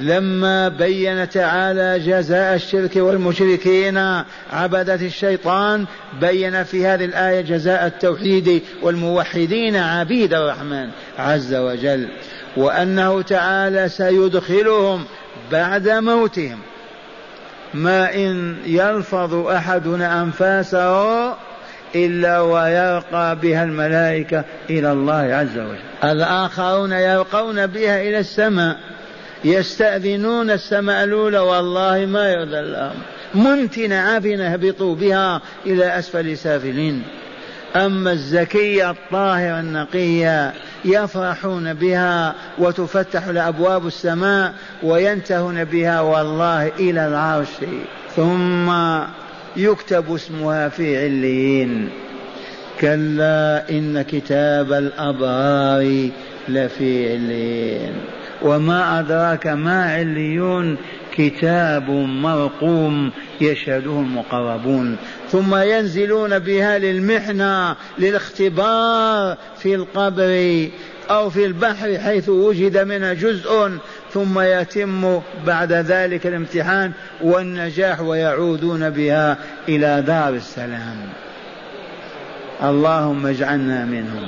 لما 0.00 0.68
بين 0.68 1.28
تعالى 1.28 1.98
جزاء 1.98 2.54
الشرك 2.54 2.96
والمشركين 2.96 3.98
عبدة 4.52 4.94
الشيطان 4.94 5.84
بين 6.20 6.62
في 6.62 6.86
هذه 6.86 7.04
الآية 7.04 7.40
جزاء 7.40 7.86
التوحيد 7.86 8.62
والموحدين 8.82 9.76
عبيد 9.76 10.34
الرحمن 10.34 10.88
عز 11.18 11.54
وجل. 11.54 12.08
وأنه 12.56 13.22
تعالى 13.22 13.88
سيدخلهم 13.88 15.04
بعد 15.52 15.88
موتهم. 15.88 16.58
ما 17.74 18.14
إن 18.14 18.56
يلفظ 18.66 19.34
أحدنا 19.34 20.22
أنفاسه 20.22 21.34
إلا 21.94 22.40
ويرقى 22.40 23.36
بها 23.42 23.64
الملائكة 23.64 24.44
إلى 24.70 24.92
الله 24.92 25.14
عز 25.14 25.58
وجل. 25.58 26.10
الآخرون 26.10 26.92
يرقون 26.92 27.66
بها 27.66 28.02
إلى 28.02 28.18
السماء 28.18 28.76
يستأذنون 29.44 30.50
السماء 30.50 31.04
الأولى 31.04 31.38
والله 31.38 32.06
ما 32.06 32.32
يؤذن 32.32 32.72
لهم 32.72 32.94
منتن 33.34 33.92
عبن 33.92 34.40
اهبطوا 34.40 34.94
بها 34.94 35.40
إلى 35.66 35.98
أسفل 35.98 36.36
سافلين. 36.36 37.02
أما 37.76 38.12
الزكية 38.12 38.90
الطاهرة 38.90 39.60
النقية 39.60 40.52
يفرحون 40.84 41.74
بها 41.74 42.34
وتفتح 42.58 43.28
لأبواب 43.28 43.86
السماء 43.86 44.54
وينتهون 44.82 45.64
بها 45.64 46.00
والله 46.00 46.68
إلى 46.68 47.06
العرش. 47.06 47.48
ثم 48.16 48.72
يكتب 49.56 50.14
اسمها 50.14 50.68
في 50.68 51.04
عليين. 51.04 51.88
كلا 52.80 53.70
إن 53.70 54.02
كتاب 54.02 54.72
الأبرار 54.72 56.08
لفي 56.48 57.12
عليين. 57.12 57.92
وما 58.42 59.00
أدراك 59.00 59.46
ما 59.46 59.92
عليون 59.92 60.76
كتاب 61.18 61.90
مرقوم 61.90 63.10
يشهده 63.40 64.00
المقربون 64.00 64.96
ثم 65.30 65.54
ينزلون 65.54 66.38
بها 66.38 66.78
للمحنة 66.78 67.76
للاختبار 67.98 69.36
في 69.58 69.74
القبر 69.74 70.68
أو 71.10 71.30
في 71.30 71.46
البحر 71.46 71.98
حيث 71.98 72.28
وجد 72.28 72.78
منها 72.78 73.12
جزء 73.14 73.70
ثم 74.12 74.40
يتم 74.40 75.20
بعد 75.46 75.72
ذلك 75.72 76.26
الامتحان 76.26 76.92
والنجاح 77.22 78.00
ويعودون 78.00 78.90
بها 78.90 79.38
إلى 79.68 80.02
دار 80.06 80.34
السلام. 80.34 80.96
اللهم 82.62 83.26
اجعلنا 83.26 83.84
منهم. 83.84 84.26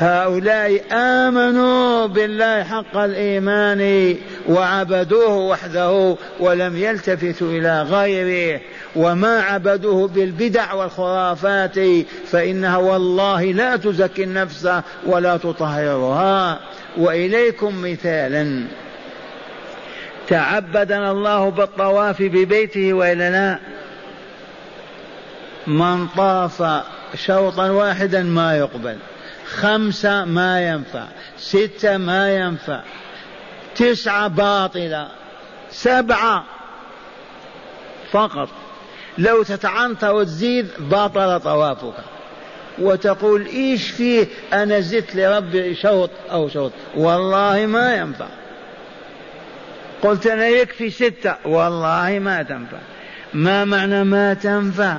هؤلاء 0.00 0.82
آمنوا 0.92 2.06
بالله 2.06 2.62
حق 2.62 2.96
الإيمان 2.96 4.16
وعبدوه 4.48 5.36
وحده 5.36 6.16
ولم 6.40 6.76
يلتفتوا 6.76 7.50
إلى 7.50 7.82
غيره. 7.82 8.60
وما 8.96 9.40
عبدوه 9.40 10.08
بالبدع 10.08 10.72
والخرافات 10.72 11.78
فإنها 12.26 12.76
والله 12.76 13.44
لا 13.44 13.76
تزكي 13.76 14.24
النفس 14.24 14.68
ولا 15.06 15.36
تطهرها. 15.36 16.60
وإليكم 16.96 17.82
مثالا. 17.82 18.64
تعبدنا 20.28 21.10
الله 21.10 21.48
بالطواف 21.48 22.22
ببيته 22.22 22.92
وإلا 22.92 23.30
لا 23.30 23.58
من 25.66 26.06
طاف 26.06 26.82
شوطا 27.14 27.70
واحدا 27.70 28.22
ما 28.22 28.56
يقبل. 28.56 28.96
خمسة 29.50 30.24
ما 30.24 30.68
ينفع 30.68 31.06
ستة 31.38 31.96
ما 31.96 32.36
ينفع 32.36 32.80
تسعة 33.76 34.28
باطلة 34.28 35.08
سبعة 35.70 36.44
فقط. 38.10 38.48
لو 39.18 39.42
تتعنطر 39.42 40.14
وتزيد 40.14 40.68
باطل 40.78 41.40
طوافك. 41.40 41.94
وتقول 42.78 43.46
إيش 43.46 43.90
فيه 43.90 44.26
أنا 44.52 44.80
زدت 44.80 45.16
لربي 45.16 45.74
شوط 45.74 46.10
أو 46.30 46.48
شوط؟ 46.48 46.72
والله 46.96 47.66
ما 47.66 47.96
ينفع. 47.96 48.28
قلت 50.02 50.26
أنا 50.26 50.46
يكفي 50.46 50.90
ستة 50.90 51.34
والله 51.44 52.18
ما 52.18 52.42
تنفع. 52.42 52.78
ما 53.34 53.64
معنى 53.64 54.04
ما 54.04 54.34
تنفع؟ 54.34 54.98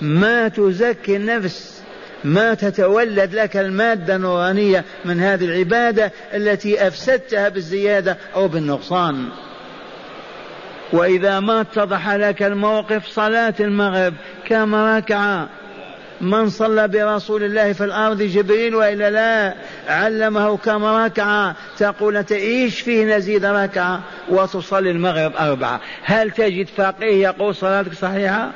ما 0.00 0.48
تزكي 0.48 1.16
النفس. 1.16 1.79
ما 2.24 2.54
تتولد 2.54 3.34
لك 3.34 3.56
المادة 3.56 4.16
النورانية 4.16 4.84
من 5.04 5.20
هذه 5.20 5.44
العبادة 5.44 6.12
التي 6.34 6.86
أفسدتها 6.86 7.48
بالزيادة 7.48 8.16
أو 8.34 8.48
بالنقصان. 8.48 9.28
وإذا 10.92 11.40
ما 11.40 11.60
اتضح 11.60 12.10
لك 12.10 12.42
الموقف 12.42 13.06
صلاة 13.06 13.54
المغرب 13.60 14.14
كم 14.48 14.74
ركعة 14.74 15.48
من 16.20 16.48
صلى 16.48 16.88
برسول 16.88 17.44
الله 17.44 17.72
في 17.72 17.84
الأرض 17.84 18.22
جبريل 18.22 18.74
وإلا 18.74 19.10
لا 19.10 19.54
علمه 19.88 20.56
كم 20.56 20.84
ركعة 20.84 21.56
تقول 21.78 22.16
أنت 22.16 22.32
إيش 22.32 22.80
فيه 22.80 23.16
نزيد 23.16 23.44
ركعة 23.44 24.00
وتصلي 24.28 24.90
المغرب 24.90 25.32
أربعة. 25.36 25.80
هل 26.02 26.30
تجد 26.30 26.68
فقيه 26.76 27.22
يقول 27.22 27.54
صلاتك 27.54 27.92
صحيحة؟ 27.94 28.50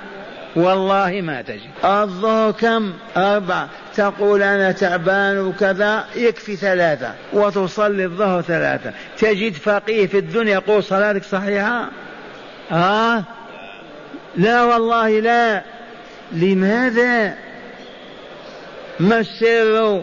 والله 0.57 1.21
ما 1.21 1.43
تجد 1.43 1.71
الظهر 1.85 2.51
كم؟ 2.51 2.93
أربعة. 3.17 3.69
تقول 3.97 4.43
أنا 4.43 4.73
تعبان 4.73 5.39
وكذا 5.39 6.05
يكفي 6.17 6.57
ثلاثة. 6.57 7.15
وتصلي 7.33 8.05
الظهر 8.05 8.43
ثلاثة. 8.43 8.93
تجد 9.19 9.53
فقيه 9.55 10.07
في 10.07 10.19
الدنيا 10.19 10.53
يقول 10.53 10.83
صلاتك 10.83 11.25
صحيحة؟ 11.25 11.89
ها 12.71 13.17
آه؟ 13.17 13.25
لا 14.37 14.63
والله 14.63 15.21
لا. 15.21 15.63
لماذا؟ 16.33 17.35
ما 19.01 19.19
السر؟ 19.19 20.03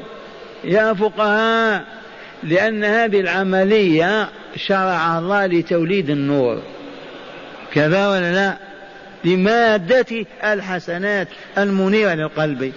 يا 0.63 0.93
فقهاء 0.93 1.83
لأن 2.43 2.83
هذه 2.83 3.19
العملية 3.19 4.29
شرع 4.55 5.19
الله 5.19 5.45
لتوليد 5.45 6.09
النور. 6.09 6.61
كذا 7.73 8.07
ولا 8.07 8.33
لا؟ 8.33 8.70
لمادة 9.23 10.25
الحسنات 10.43 11.27
المنيرة 11.57 12.13
للقلب. 12.13 12.73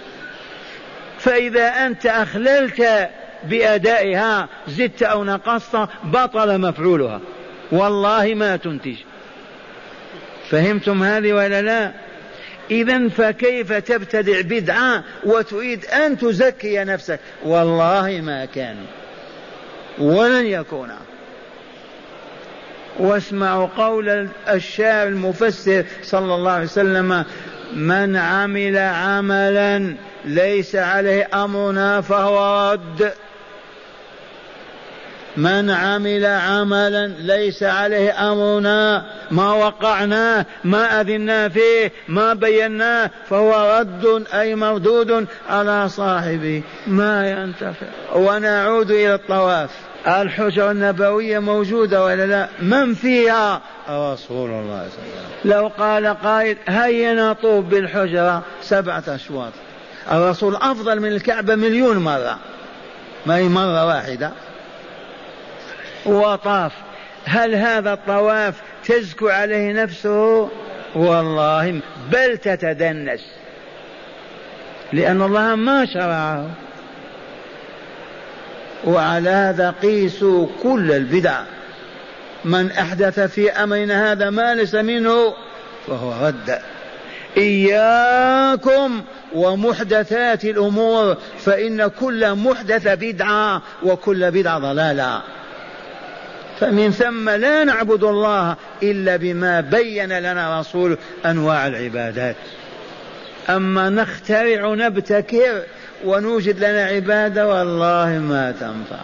فإذا 1.19 1.67
أنت 1.67 2.05
أخللت 2.05 3.09
بأدائها 3.43 4.49
زدت 4.67 5.03
أو 5.03 5.23
نقصت 5.23 5.87
بطل 6.03 6.61
مفعولها. 6.61 7.21
والله 7.71 8.33
ما 8.33 8.55
تنتج. 8.55 8.95
فهمتم 10.49 11.03
هذه 11.03 11.33
ولا 11.33 11.61
لا؟ 11.61 11.91
إذا 12.71 13.09
فكيف 13.09 13.73
تبتدع 13.73 14.41
بدعة 14.41 15.03
وتريد 15.23 15.85
أن 15.85 16.17
تزكي 16.17 16.83
نفسك؟ 16.83 17.19
والله 17.43 18.21
ما 18.23 18.45
كان. 18.45 18.75
ولن 19.97 20.45
يكون. 20.45 20.91
واسمعوا 22.99 23.67
قول 23.77 24.27
الشاعر 24.49 25.07
المفسر 25.07 25.85
صلى 26.03 26.35
الله 26.35 26.51
عليه 26.51 26.65
وسلم 26.65 27.25
من 27.73 28.15
عمل 28.15 28.77
عملا 28.77 29.95
ليس 30.25 30.75
عليه 30.75 31.27
أمرنا 31.33 32.01
فهو 32.01 32.71
رد. 32.71 33.13
من 35.37 35.69
عمل 35.69 36.25
عملا 36.25 37.07
ليس 37.07 37.63
عليه 37.63 38.31
أمرنا 38.31 39.05
ما 39.31 39.51
وقعناه 39.53 40.45
ما 40.63 41.01
أذنا 41.01 41.49
فيه 41.49 41.91
ما 42.07 42.33
بيناه 42.33 43.11
فهو 43.29 43.79
رد 43.79 44.25
أي 44.33 44.55
مردود 44.55 45.27
على 45.49 45.89
صاحبه. 45.89 46.63
ما 46.87 47.29
ينتفع. 47.29 47.87
ونعود 48.15 48.91
إلى 48.91 49.13
الطواف. 49.13 49.84
الحجرة 50.07 50.71
النبوية 50.71 51.39
موجودة 51.39 52.03
ولا 52.03 52.25
لا؟ 52.25 52.47
من 52.59 52.93
فيها؟ 52.93 53.61
رسول 53.89 54.49
الله 54.49 54.59
صلى 54.59 54.59
الله 54.59 54.79
عليه 54.79 54.89
وسلم. 54.89 55.51
لو 55.51 55.67
قال 55.67 56.07
قائل 56.07 56.57
هيا 56.67 57.13
نطوف 57.13 57.65
بالحجرة 57.65 58.43
سبعة 58.61 59.03
أشواط. 59.07 59.51
الرسول 60.11 60.55
أفضل 60.55 60.99
من 60.99 61.07
الكعبة 61.07 61.55
مليون 61.55 61.97
مرة. 61.97 62.39
ما 63.25 63.37
هي 63.37 63.43
مرة 63.43 63.85
واحدة. 63.85 64.31
وطاف. 66.05 66.71
هل 67.25 67.55
هذا 67.55 67.93
الطواف 67.93 68.61
تزكو 68.85 69.27
عليه 69.27 69.73
نفسه؟ 69.73 70.49
والله 70.95 71.81
بل 72.11 72.37
تتدنس. 72.37 73.21
لأن 74.93 75.21
الله 75.21 75.55
ما 75.55 75.85
شرعه. 75.85 76.49
وعلى 78.85 79.29
هذا 79.29 79.73
قيسوا 79.81 80.47
كل 80.63 80.91
البدع. 80.91 81.41
من 82.45 82.71
أحدث 82.71 83.19
في 83.19 83.51
أمرنا 83.51 84.11
هذا 84.11 84.29
ما 84.29 84.55
ليس 84.55 84.75
منه 84.75 85.33
فهو 85.87 86.27
رد. 86.27 86.59
إياكم 87.37 89.01
ومحدثات 89.33 90.45
الأمور 90.45 91.17
فإن 91.39 91.87
كل 91.87 92.35
محدث 92.35 92.87
بدعة 92.87 93.61
وكل 93.83 94.31
بدعة 94.31 94.59
ضلالة. 94.59 95.21
فمن 96.59 96.91
ثم 96.91 97.29
لا 97.29 97.63
نعبد 97.63 98.03
الله 98.03 98.55
إلا 98.83 99.15
بما 99.15 99.61
بين 99.61 100.19
لنا 100.19 100.59
رسول 100.59 100.97
أنواع 101.25 101.67
العبادات. 101.67 102.35
أما 103.49 103.89
نخترع 103.89 104.73
نبتكر 104.73 105.61
ونوجد 106.05 106.59
لنا 106.59 106.83
عبادة 106.83 107.47
والله 107.47 108.19
ما 108.19 108.51
تنفع. 108.51 109.03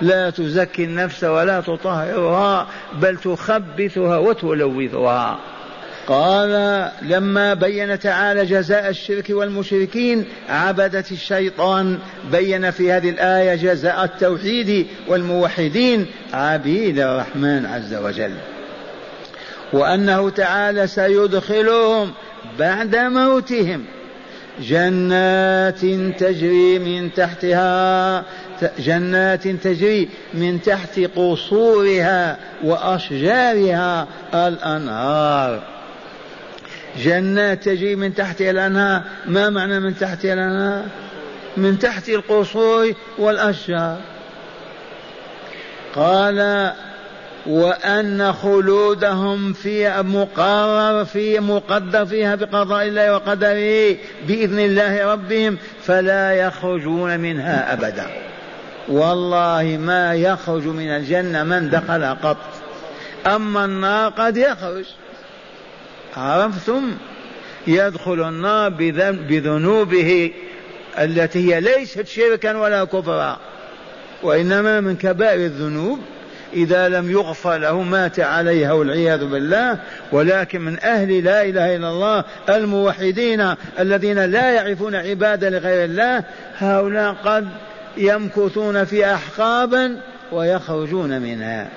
لا 0.00 0.30
تزكي 0.30 0.84
النفس 0.84 1.24
ولا 1.24 1.60
تطهرها 1.60 2.66
بل 2.92 3.16
تخبثها 3.16 4.16
وتلوثها. 4.16 5.38
قال 6.06 6.88
لما 7.02 7.54
بين 7.54 7.98
تعالى 7.98 8.46
جزاء 8.46 8.88
الشرك 8.88 9.26
والمشركين 9.30 10.24
عبدة 10.48 11.04
الشيطان. 11.10 11.98
بين 12.32 12.70
في 12.70 12.92
هذه 12.92 13.10
الآية 13.10 13.54
جزاء 13.54 14.04
التوحيد 14.04 14.86
والموحدين. 15.08 16.06
عبيد 16.32 16.98
الرحمن 16.98 17.66
عز 17.66 17.94
وجل. 17.94 18.34
وأنه 19.72 20.30
تعالى 20.30 20.86
سيدخلهم 20.86 22.12
بعد 22.58 22.96
موتهم. 22.96 23.84
جنات 24.60 25.80
تجري 26.18 26.78
من 26.78 27.14
تحتها 27.14 28.24
جنات 28.78 29.48
تجري 29.48 30.08
من 30.34 30.62
تحت 30.62 31.00
قصورها 31.16 32.38
وأشجارها 32.64 34.06
الأنهار. 34.34 35.62
جنات 36.98 37.62
تجري 37.62 37.96
من 37.96 38.14
تحتها 38.14 38.50
الأنهار. 38.50 39.02
ما 39.26 39.50
معنى 39.50 39.80
من 39.80 39.98
تحتها 39.98 40.34
الأنهار؟ 40.34 40.84
من 41.56 41.78
تحت 41.78 42.08
القصور 42.08 42.92
والأشجار. 43.18 43.96
قال 45.94 46.72
وأن 47.48 48.32
خلودهم 48.32 49.52
في 49.52 50.02
مقرر 50.02 51.04
في 51.04 51.40
مقدر 51.40 52.06
فيها 52.06 52.34
بقضاء 52.34 52.86
الله 52.86 53.12
وقدره 53.14 53.96
بإذن 54.26 54.58
الله 54.58 55.12
ربهم 55.12 55.58
فلا 55.82 56.32
يخرجون 56.32 57.20
منها 57.20 57.72
أبدا. 57.72 58.06
والله 58.88 59.78
ما 59.80 60.14
يخرج 60.14 60.66
من 60.66 60.88
الجنة 60.88 61.44
من 61.44 61.70
دخل 61.70 62.04
قط. 62.04 62.36
أما 63.26 63.64
النار 63.64 64.10
قد 64.10 64.36
يخرج. 64.36 64.84
عرفتم؟ 66.16 66.82
يدخل 67.66 68.28
النار 68.28 68.70
بذنوبه 69.10 70.32
التي 70.98 71.54
هي 71.54 71.60
ليست 71.60 72.06
شركا 72.06 72.56
ولا 72.56 72.84
كفرا. 72.84 73.38
وإنما 74.22 74.80
من 74.80 74.96
كبائر 74.96 75.40
الذنوب 75.40 75.98
إذا 76.52 76.88
لم 76.88 77.10
يغفر 77.10 77.56
له 77.56 77.82
مات 77.82 78.20
عليها 78.20 78.72
والعياذ 78.72 79.24
بالله. 79.24 79.78
ولكن 80.12 80.60
من 80.60 80.80
أهل 80.80 81.24
لا 81.24 81.42
إله 81.42 81.76
إلا 81.76 81.88
الله 81.88 82.24
الموحدين 82.48 83.54
الذين 83.78 84.18
لا 84.24 84.50
يعرفون 84.50 84.94
عبادة 84.94 85.50
لغير 85.50 85.84
الله 85.84 86.24
هؤلاء 86.58 87.14
قد 87.24 87.48
يمكثون 87.96 88.84
في 88.84 89.14
أحقابا 89.14 89.96
ويخرجون 90.32 91.20
منها. 91.20 91.68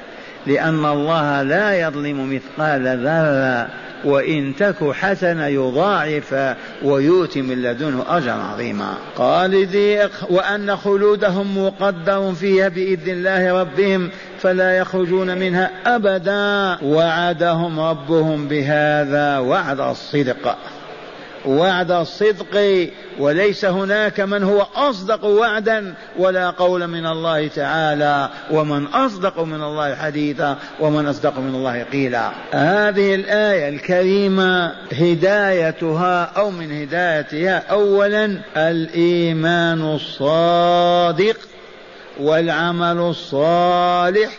لأن 0.47 0.85
الله 0.85 1.41
لا 1.41 1.79
يظلم 1.81 2.33
مثقال 2.35 2.97
ذرة 2.97 3.67
وإن 4.05 4.55
تك 4.59 4.91
حسنة 4.91 5.47
يضاعف 5.47 6.55
ويؤتي 6.83 7.41
من 7.41 7.61
لدنه 7.61 8.05
أجرا 8.09 8.33
عظيما. 8.33 8.93
قال 9.15 9.67
وأن 10.29 10.75
خلودهم 10.75 11.65
مقدر 11.65 12.33
فيها 12.33 12.67
بإذن 12.67 13.11
الله 13.11 13.61
ربهم 13.61 14.09
فلا 14.41 14.77
يخرجون 14.77 15.37
منها 15.37 15.71
أبدا. 15.85 16.77
وعدهم 16.85 17.79
ربهم 17.79 18.47
بهذا 18.47 19.37
وعد 19.37 19.79
الصدق. 19.79 20.57
وعد 21.45 21.91
الصدق 21.91 22.87
وليس 23.19 23.65
هناك 23.65 24.19
من 24.19 24.43
هو 24.43 24.67
أصدق 24.75 25.25
وعدا 25.25 25.93
ولا 26.19 26.49
قول 26.49 26.87
من 26.87 27.05
الله 27.05 27.47
تعالى. 27.47 28.29
ومن 28.51 28.85
أصدق 28.85 29.39
من 29.39 29.61
الله 29.63 29.95
حديثا 29.95 30.57
ومن 30.79 31.07
أصدق 31.07 31.39
من 31.39 31.55
الله 31.55 31.83
قيلا. 31.83 32.31
هذه 32.51 33.15
الآية 33.15 33.69
الكريمة 33.69 34.71
هدايتها 34.91 36.23
أو 36.23 36.51
من 36.51 36.81
هدايتها 36.81 37.63
اولا 37.71 38.37
الإيمان 38.57 39.81
الصادق. 39.95 41.37
والعمل 42.19 42.97
الصالح 42.97 44.29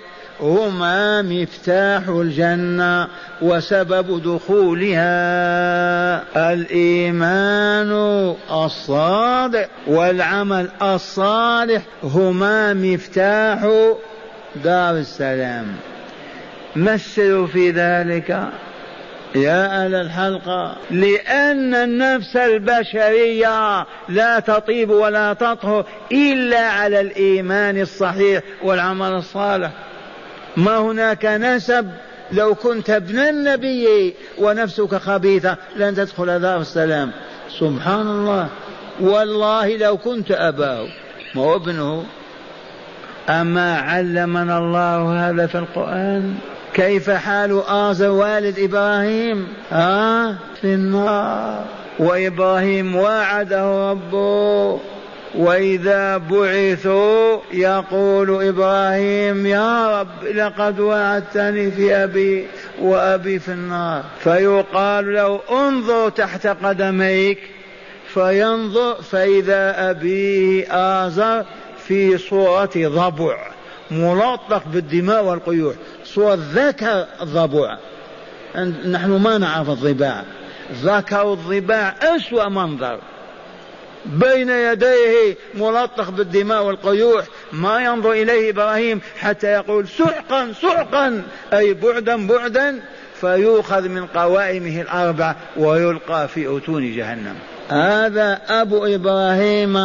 هما 0.41 1.23
مفتاح 1.23 2.09
الجنة 2.09 3.09
وسبب 3.43 4.23
دخولها 4.23 5.03
الإيمان 6.53 7.93
الصادق 8.51 9.69
والعمل 9.87 10.69
الصالح 10.83 11.83
هما 12.03 12.75
مفتاح 12.75 13.63
دار 14.65 14.97
السلام. 14.97 15.67
مثلوا 16.77 17.47
في 17.47 17.71
ذلك؟ 17.71 18.49
يا 19.35 19.85
أهل 19.85 19.95
الحلقة. 19.95 20.77
لأن 20.91 21.75
النفس 21.75 22.37
البشرية 22.37 23.87
لا 24.09 24.41
تطيب 24.41 24.91
ولا 24.91 25.33
تطهر 25.33 25.87
إلا 26.13 26.61
على 26.61 27.01
الإيمان 27.01 27.81
الصحيح 27.81 28.43
والعمل 28.63 29.13
الصالح. 29.13 29.71
ما 30.57 30.79
هناك 30.79 31.25
نسب؟ 31.25 31.91
لو 32.33 32.55
كنت 32.55 32.91
ابن 32.91 33.19
النبي 33.19 34.15
ونفسك 34.39 34.95
خبيثة 34.95 35.57
لن 35.77 35.95
تدخل 35.95 36.41
دار 36.41 36.61
السلام. 36.61 37.13
سبحان 37.61 38.07
الله. 38.07 38.49
والله 39.01 39.77
لو 39.77 39.97
كنت 39.97 40.31
أباه. 40.31 40.87
ما 41.35 41.43
هو 41.43 41.57
ابنه. 41.57 42.05
أما 43.29 43.79
علمنا 43.79 44.59
الله 44.59 45.29
هذا 45.29 45.47
في 45.47 45.59
القرآن؟ 45.59 46.35
كيف 46.75 47.11
حال 47.11 47.63
آزر 47.67 48.11
والد 48.11 48.59
إبراهيم؟ 48.59 49.49
آه 49.73 50.37
في 50.61 50.75
النار. 50.75 51.65
وإبراهيم 51.99 52.97
وعده 52.97 53.91
ربه. 53.91 54.81
وإذا 55.35 56.17
بعثوا 56.17 57.39
يقول 57.53 58.49
إبراهيم 58.49 59.47
يا 59.47 60.01
رب 60.01 60.25
لقد 60.35 60.81
وعدتني 60.81 61.71
في 61.71 61.95
أبي 61.95 62.47
وأبي 62.81 63.39
في 63.39 63.53
النار. 63.53 64.03
فيقال 64.21 65.15
له 65.15 65.41
انظر 65.51 66.09
تحت 66.09 66.47
قدميك. 66.47 67.39
فينظر 68.15 68.95
فإذا 68.95 69.91
أبيه 69.91 70.67
آزر 70.71 71.45
في 71.87 72.19
صورة 72.19 72.71
ضبع. 72.77 73.37
ملطخ 73.91 74.63
بالدماء 74.67 75.25
والقيوح 75.25 75.75
صورة 76.05 76.39
ذكر 76.53 77.07
الضبع. 77.23 77.79
نحن 78.87 79.11
ما 79.11 79.39
نعرف 79.39 79.69
الضباع. 79.69 80.25
ذكر 80.83 81.33
الضباع 81.33 81.95
أسوأ 82.03 82.49
منظر. 82.49 83.01
بين 84.07 84.51
يديه 84.51 85.37
ملطخ 85.55 86.11
بالدماء 86.11 86.63
والقيوح 86.63 87.25
ما 87.53 87.81
ينظر 87.81 88.13
إليه 88.13 88.51
إبراهيم 88.51 89.01
حتى 89.19 89.47
يقول 89.47 89.89
سحقا 89.89 90.53
سحقا 90.63 91.23
أي 91.53 91.75
بعدا 91.75 92.27
بعدا. 92.27 92.81
فيؤخذ 93.21 93.89
من 93.89 94.07
قوائمه 94.07 94.81
الأربع 94.81 95.35
ويلقى 95.57 96.29
في 96.29 96.57
أتون 96.57 96.97
جهنم. 96.97 97.35
هذا 97.69 98.41
أبو 98.49 98.87
إبراهيم 98.87 99.77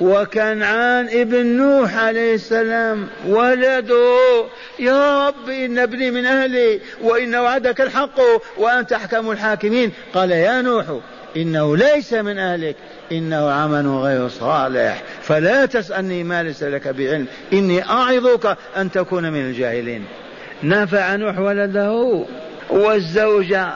وكنعان 0.00 1.08
ابن 1.08 1.46
نوح 1.46 1.96
عليه 1.96 2.34
السلام 2.34 3.06
ولده 3.26 4.44
يا 4.78 5.28
رب 5.28 5.48
إن 5.48 5.78
ابني 5.78 6.10
من 6.10 6.26
أهلي 6.26 6.80
وإن 7.02 7.34
وعدك 7.34 7.80
الحق 7.80 8.20
وأنت 8.56 8.92
أحكم 8.92 9.30
الحاكمين. 9.30 9.92
قال 10.14 10.30
يا 10.30 10.62
نوح 10.62 10.84
إنه 11.36 11.76
ليس 11.76 12.12
من 12.12 12.38
أهلك 12.38 12.76
إنه 13.12 13.50
عمل 13.50 13.86
غير 13.86 14.28
صالح. 14.28 15.02
فلا 15.22 15.66
تسألني 15.66 16.24
ما 16.24 16.42
ليس 16.42 16.62
لك 16.62 16.88
بعلم 16.88 17.26
إني 17.52 17.84
أعظك 17.84 18.56
أن 18.76 18.90
تكون 18.90 19.32
من 19.32 19.40
الجاهلين. 19.40 20.04
نفع 20.62 21.16
نوح 21.16 21.38
ولده 21.38 22.24
والزوجة 22.70 23.68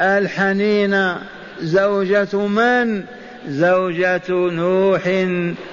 الحنينة 0.00 1.18
زوجة 1.60 2.36
من 2.36 3.04
زوجة 3.48 4.30
نوح 4.30 5.08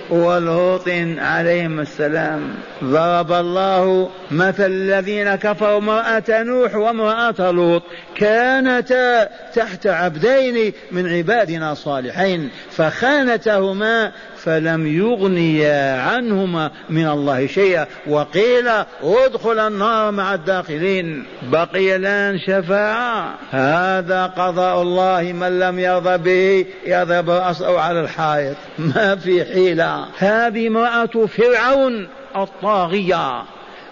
ولوط 0.10 0.90
عليهم 1.18 1.80
السلام. 1.80 2.54
ضرب 2.84 3.32
الله 3.32 4.10
مثل 4.32 4.66
الذين 4.66 5.36
كفروا 5.36 5.78
امرأة 5.78 6.24
نوح 6.30 6.76
وامرأة 6.76 7.52
لوط. 7.52 7.84
كانتا 8.16 9.30
تحت 9.56 9.88
عبدين 9.88 10.74
من 10.92 11.10
عبادنا 11.10 11.74
صالحين 11.74 12.50
فخانتهما 12.72 14.12
فلم 14.38 14.88
يغنيا 14.88 16.02
عنهما 16.02 16.72
من 16.90 17.08
الله 17.08 17.48
شيئا 17.48 17.86
وقيل 18.08 18.68
ادخل 19.04 19.60
النار 19.60 20.12
مع 20.12 20.34
الداخلين. 20.34 21.26
بقي 21.52 21.96
الآن 21.96 22.40
شفاعة. 22.40 23.36
هذا 23.52 24.26
قضاء 24.26 24.82
الله 24.82 25.34
من 25.34 25.60
لم 25.60 25.80
يرضى 25.80 26.18
به 26.18 26.66
يضرب 26.86 27.30
راسه 27.30 27.80
على 27.80 28.02
الحائط. 28.02 28.56
ما 28.78 29.16
في 29.16 29.46
حيلة. 29.46 29.99
هذه 30.18 30.68
امرأة 30.68 31.26
فرعون 31.26 32.08
الطاغية 32.36 33.44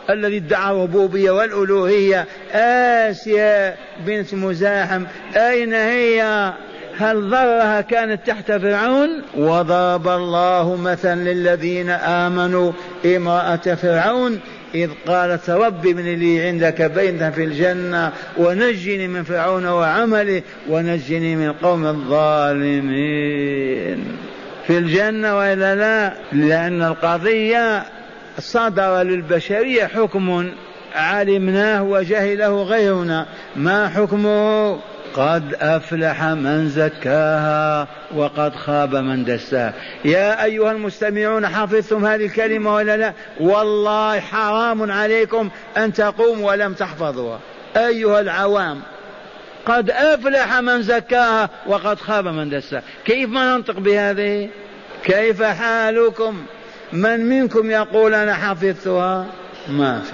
الذي 0.10 0.38
ادعى 0.38 0.72
الربوبية 0.72 1.32
والألوهية. 1.32 2.26
آسيا 2.54 3.76
بنت 4.06 4.34
مزاحم. 4.34 5.04
أين 5.36 5.74
هي؟ 5.74 6.54
هل 6.98 7.30
ضرها 7.30 7.82
كانت 7.82 8.28
تحت 8.28 8.52
فرعون؟ 8.52 9.22
وضرب 9.38 10.08
الله 10.08 10.76
مثلا 10.76 11.34
للذين 11.34 11.90
آمنوا 11.90 12.72
امرأة 13.06 13.56
فرعون 13.56 14.40
إذ 14.76 14.90
قالت 15.08 15.50
رب 15.50 15.88
ابن 15.88 16.04
لي 16.04 16.42
عندك 16.42 16.82
بيتا 16.82 17.30
في 17.30 17.44
الجنة 17.44 18.12
ونجني 18.38 19.08
من 19.08 19.24
فرعون 19.24 19.66
وعمله 19.66 20.42
ونجني 20.70 21.36
من 21.36 21.52
قوم 21.52 21.86
الظالمين. 21.88 22.98
في 24.68 24.78
الجنة 24.78 25.38
وإلا 25.38 25.76
لا؟ 25.76 26.14
لأن 26.32 26.84
القضية 26.84 27.84
صدر 28.40 29.02
للبشرية 29.02 29.86
حكم 29.86 30.52
علمناه 30.96 31.84
وجهله 31.84 32.64
غيرنا. 32.64 33.26
ما 33.56 33.90
حكمه؟ 33.90 34.80
قد 35.14 35.56
أفلح 35.62 36.24
من 36.24 36.70
زكاها 36.70 37.88
وقد 38.16 38.56
خاب 38.56 38.96
من 38.96 39.26
دساها. 39.26 39.74
يا 40.06 40.44
أيها 40.44 40.72
المستمعون 40.72 41.48
حفظتم 41.48 42.06
هذه 42.06 42.26
الكلمة 42.26 42.76
ولا 42.76 42.98
لا؟ 42.98 43.14
والله 43.40 44.20
حرام 44.20 44.92
عليكم 44.92 45.50
أن 45.78 45.94
تقوموا 45.94 46.52
ولم 46.52 46.74
تحفظوها. 46.74 47.40
أيها 47.78 48.20
العوام 48.20 48.82
قد 49.68 49.90
أفلح 49.90 50.60
من 50.60 50.82
زكاها 50.82 51.50
وقد 51.66 52.00
خاب 52.00 52.28
من 52.28 52.50
دساها. 52.50 52.84
كيف 53.06 53.30
ما 53.30 53.56
ننطق 53.56 53.80
بهذه؟ 53.80 54.50
كيف 55.04 55.44
حالكم؟ 55.44 56.46
من 56.94 57.26
منكم 57.26 57.72
يقول 57.72 58.14
أنا 58.14 58.34
حفظتها؟ 58.34 59.26
ما 59.70 60.00
في. 60.00 60.14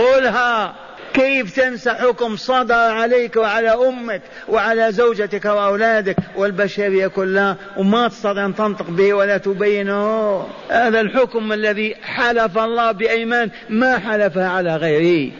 قلها 0.00 0.74
كيف 1.14 1.56
تنسى 1.56 1.90
حكم 1.90 2.36
صدر 2.36 2.74
عليك 2.74 3.36
وعلى 3.36 3.70
أمك 3.70 4.22
وعلى 4.48 4.92
زوجتك 4.92 5.44
وأولادك 5.44 6.16
والبشرية 6.36 7.06
كلها 7.06 7.56
وما 7.76 8.08
تستطيع 8.08 8.44
أن 8.44 8.54
تنطق 8.54 8.90
به 8.90 9.14
ولا 9.14 9.38
تبينه؟ 9.38 10.46
هذا 10.68 11.00
الحكم 11.00 11.52
الذي 11.52 11.94
حلف 12.02 12.58
الله 12.58 12.92
بأيمان 12.92 13.50
ما 13.68 13.98
حلفها 13.98 14.48
على 14.48 14.76
غيره 14.76 15.32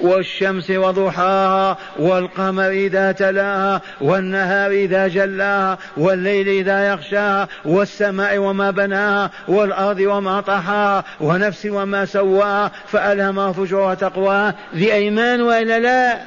والشمس 0.00 0.70
وضحاها 0.70 1.76
والقمر 1.98 2.68
إذا 2.68 3.12
تلاها 3.12 3.80
والنهار 4.00 4.70
إذا 4.70 5.08
جلاها 5.08 5.78
والليل 5.96 6.48
إذا 6.48 6.88
يغشاها 6.88 7.48
والسماء 7.64 8.38
وما 8.38 8.70
بناها 8.70 9.30
والأرض 9.48 10.00
وما 10.00 10.40
طحاها 10.40 11.04
ونفس 11.20 11.66
وما 11.66 12.04
سواها 12.04 12.70
فألهمها 12.86 13.52
فجورها 13.52 13.94
تقواها. 13.94 14.54
ذي 14.74 14.92
أيمان 14.92 15.40
وإلا 15.40 15.78
لا؟ 15.78 16.18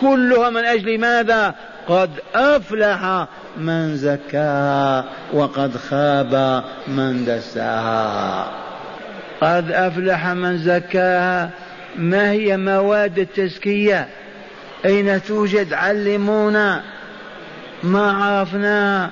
كلها 0.00 0.50
من 0.50 0.64
أجل 0.64 1.00
ماذا؟ 1.00 1.54
قد 1.88 2.10
أفلح 2.34 3.26
من 3.56 3.96
زكاها 3.96 5.04
وقد 5.32 5.76
خاب 5.76 6.64
من 6.88 7.24
دساها. 7.24 8.46
قد 9.42 9.70
أفلح 9.72 10.26
من 10.28 10.58
زكاها 10.58 11.50
ما 11.96 12.30
هي 12.30 12.56
مواد 12.56 13.18
التزكية؟ 13.18 14.08
أين 14.84 15.22
توجد 15.22 15.72
علمونا؟ 15.72 16.82
ما 17.82 18.12
عرفناها 18.12 19.10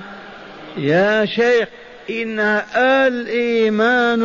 يا 0.76 1.24
شيخ 1.26 1.68
إنها 2.10 2.66
الإيمان 3.06 4.22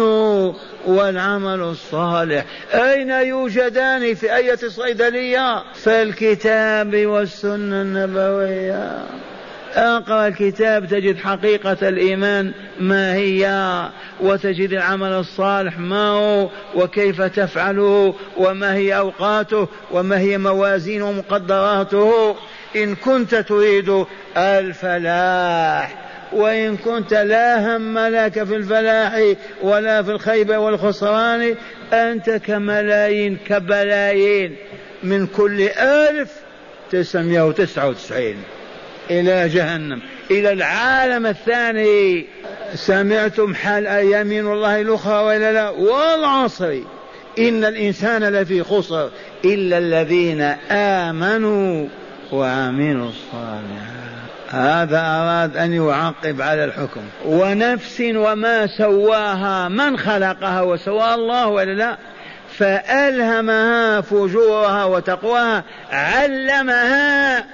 والعمل 0.85 1.59
الصالح. 1.61 2.45
أين 2.73 3.09
يوجدان 3.09 4.13
في 4.13 4.35
أية 4.35 4.55
صيدلية 4.55 5.73
في 5.73 6.01
الكتاب 6.01 7.05
والسنة 7.05 7.81
النبوية. 7.81 9.03
اقرا 9.75 10.27
الكتاب 10.27 10.87
تجد 10.87 11.17
حقيقة 11.17 11.77
الإيمان 11.89 12.53
ما 12.79 13.13
هي 13.13 13.49
وتجد 14.21 14.71
العمل 14.71 15.11
الصالح 15.11 15.79
ما 15.79 16.09
هو 16.09 16.49
وكيف 16.75 17.21
تفعله 17.21 18.13
وما 18.37 18.73
هي 18.73 18.97
أوقاته 18.97 19.67
وما 19.91 20.19
هي 20.19 20.37
موازين 20.37 21.01
ومقدراته. 21.01 22.35
إن 22.75 22.95
كنت 22.95 23.35
تريد 23.35 24.05
الفلاح 24.37 26.05
وإن 26.33 26.77
كنت 26.77 27.13
لا 27.13 27.77
هم 27.77 27.99
لك 27.99 28.43
في 28.43 28.55
الفلاح 28.55 29.35
ولا 29.61 30.03
في 30.03 30.11
الخيبة 30.11 30.57
والخسران 30.57 31.55
أنت 31.93 32.29
كملايين 32.29 33.37
كبلايين. 33.47 34.55
من 35.03 35.27
كل 35.27 35.61
ألف 35.61 36.31
تسعمائة 36.91 37.41
وتسعة 37.47 37.89
وتسعين. 37.89 38.37
إلى 39.11 39.49
جهنم. 39.49 40.01
إلى 40.31 40.51
العالم 40.51 41.25
الثاني. 41.25 42.25
سمعتم 42.75 43.55
حال 43.55 43.85
يمين 43.85 44.47
الله 44.51 44.81
الأخرى 44.81 45.23
ولا 45.23 45.53
لا. 45.53 45.69
والعصر. 45.69 46.77
إن 47.39 47.65
الإنسان 47.65 48.23
لفي 48.23 48.63
خسر. 48.63 49.09
إلا 49.45 49.77
الذين 49.77 50.41
آمنوا 50.71 51.87
وعملوا 52.31 53.09
الصالحات. 53.09 53.95
هذا 54.49 54.99
أراد 54.99 55.57
أن 55.57 55.73
يعقب 55.73 56.41
على 56.41 56.65
الحكم. 56.65 57.01
ونفس 57.25 58.01
وما 58.01 58.67
سواها 58.67 59.69
من 59.69 59.97
خلقها 59.97 60.61
وسواها 60.61 61.15
الله 61.15 61.47
ولا 61.47 61.71
لا. 61.71 61.97
فألهمها 62.57 64.01
فجورها 64.01 64.85
وتقواها. 64.85 65.63
علمها 65.91 67.45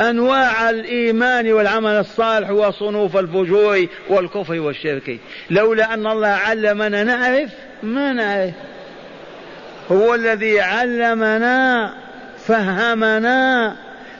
أنواع 0.00 0.70
الإيمان 0.70 1.52
والعمل 1.52 1.90
الصالح 1.90 2.50
وصنوف 2.50 3.16
الفجور 3.16 3.86
والكفر 4.08 4.60
والشرك. 4.60 5.18
لولا 5.50 5.94
أن 5.94 6.06
الله 6.06 6.28
علمنا 6.28 7.04
نعرف 7.04 7.50
ما 7.82 8.12
نعرف. 8.12 8.54
هو 9.92 10.14
الذي 10.14 10.60
علمنا 10.60 11.94
فهمنا 12.38 13.76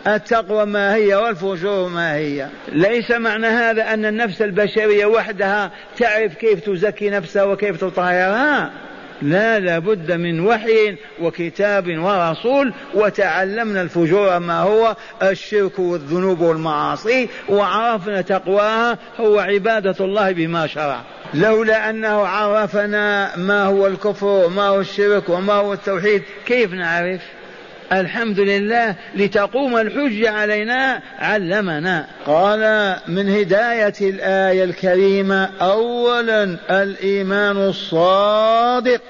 التقوى 0.06 0.66
ما 0.66 0.94
هي 0.94 1.14
والفجور 1.14 1.88
ما 1.88 2.14
هي. 2.14 2.48
ليس 2.68 3.10
معنى 3.10 3.46
هذا 3.46 3.94
أن 3.94 4.04
النفس 4.04 4.42
البشرية 4.42 5.06
وحدها 5.06 5.70
تعرف 5.98 6.34
كيف 6.34 6.60
تزكي 6.60 7.10
نفسها 7.10 7.44
وكيف 7.44 7.80
تطهرها. 7.80 8.70
لا 9.22 9.58
لابد 9.58 10.12
من 10.12 10.40
وحي 10.40 10.96
وكتاب 11.20 11.98
ورسول 11.98 12.72
وتعلمنا 12.94 13.82
الفجور 13.82 14.38
ما 14.38 14.60
هو 14.60 14.96
الشرك 15.22 15.78
والذنوب 15.78 16.40
والمعاصي 16.40 17.28
وعرفنا 17.48 18.20
تقواها 18.20 18.98
هو 19.16 19.38
عبادة 19.38 20.04
الله 20.04 20.32
بما 20.32 20.66
شرع. 20.66 21.00
لولا 21.34 21.90
أنه 21.90 22.26
عرفنا 22.26 23.36
ما 23.36 23.64
هو 23.64 23.86
الكفر 23.86 24.26
وما 24.26 24.62
هو 24.62 24.80
الشرك 24.80 25.28
وما 25.28 25.52
هو 25.52 25.72
التوحيد 25.72 26.22
كيف 26.46 26.72
نعرف؟ 26.72 27.37
الحمد 27.92 28.40
لله 28.40 28.94
لتقوم 29.14 29.76
الحجة 29.76 30.30
علينا 30.30 31.02
علمنا. 31.18 32.06
قال 32.26 32.96
من 33.08 33.28
هداية 33.28 33.94
الآية 34.00 34.64
الكريمة 34.64 35.50
أولا 35.60 36.56
الإيمان 36.70 37.56
الصادق 37.56 39.00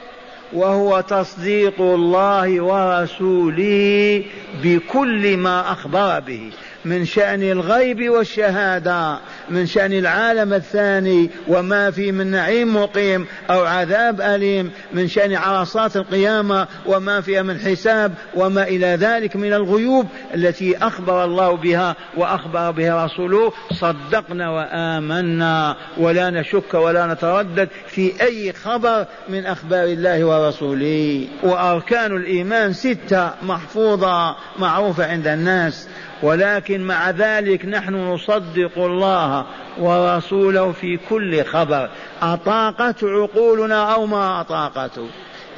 وهو 0.52 1.00
تصديق 1.00 1.80
الله 1.80 2.60
ورسوله 2.60 4.24
بكل 4.62 5.36
ما 5.36 5.72
أخبر 5.72 6.20
به. 6.20 6.50
من 6.88 7.04
شأن 7.04 7.42
الغيب 7.42 8.10
والشهادة 8.10 9.18
من 9.50 9.66
شأن 9.66 9.92
العالم 9.92 10.52
الثاني 10.52 11.30
وما 11.48 11.90
فيه 11.90 12.12
من 12.12 12.26
نعيم 12.26 12.76
مقيم 12.76 13.26
أو 13.50 13.64
عذاب 13.64 14.20
أليم 14.20 14.70
من 14.92 15.08
شأن 15.08 15.34
عرصات 15.34 15.96
القيامة 15.96 16.66
وما 16.86 17.20
فيها 17.20 17.42
من 17.42 17.58
حساب 17.58 18.14
وما 18.34 18.62
إلى 18.62 18.86
ذلك 18.86 19.36
من 19.36 19.52
الغيوب 19.52 20.06
التي 20.34 20.76
أخبر 20.76 21.24
الله 21.24 21.56
بها 21.56 21.96
وأخبر 22.16 22.70
بها 22.70 23.04
رسوله 23.04 23.52
صدقنا 23.72 24.50
وآمنا 24.50 25.76
ولا 25.96 26.30
نشك 26.30 26.74
ولا 26.74 27.06
نتردد 27.06 27.68
في 27.86 28.12
أي 28.22 28.52
خبر 28.52 29.06
من 29.28 29.46
أخبار 29.46 29.84
الله 29.84 30.24
ورسوله. 30.24 31.26
وأركان 31.42 32.16
الإيمان 32.16 32.72
ستة 32.72 33.30
محفوظة 33.42 34.36
معروفة 34.58 35.10
عند 35.10 35.26
الناس. 35.26 35.88
ولكن 36.22 36.80
مع 36.80 37.10
ذلك 37.10 37.66
نحن 37.66 37.94
نصدق 37.94 38.78
الله 38.78 39.46
ورسوله 39.78 40.72
في 40.72 40.98
كل 41.10 41.44
خبر. 41.44 41.90
أطاقت 42.22 43.04
عقولنا 43.04 43.94
أو 43.94 44.06
ما 44.06 44.40
أطاقته؟ 44.40 45.06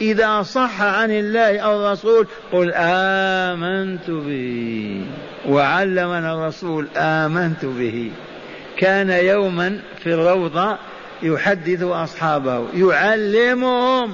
إذا 0.00 0.42
صح 0.42 0.82
عن 0.82 1.10
الله 1.10 1.58
أو 1.58 1.86
الرسول 1.86 2.26
قل 2.52 2.72
آمنت 2.74 4.10
به. 4.10 5.04
وعلمنا 5.48 6.34
الرسول 6.34 6.88
آمنت 6.96 7.64
به. 7.64 8.10
كان 8.76 9.10
يوما 9.10 9.80
في 10.02 10.14
الروضة 10.14 10.76
يحدث 11.22 11.82
أصحابه 11.82 12.66
يعلمهم 12.74 14.12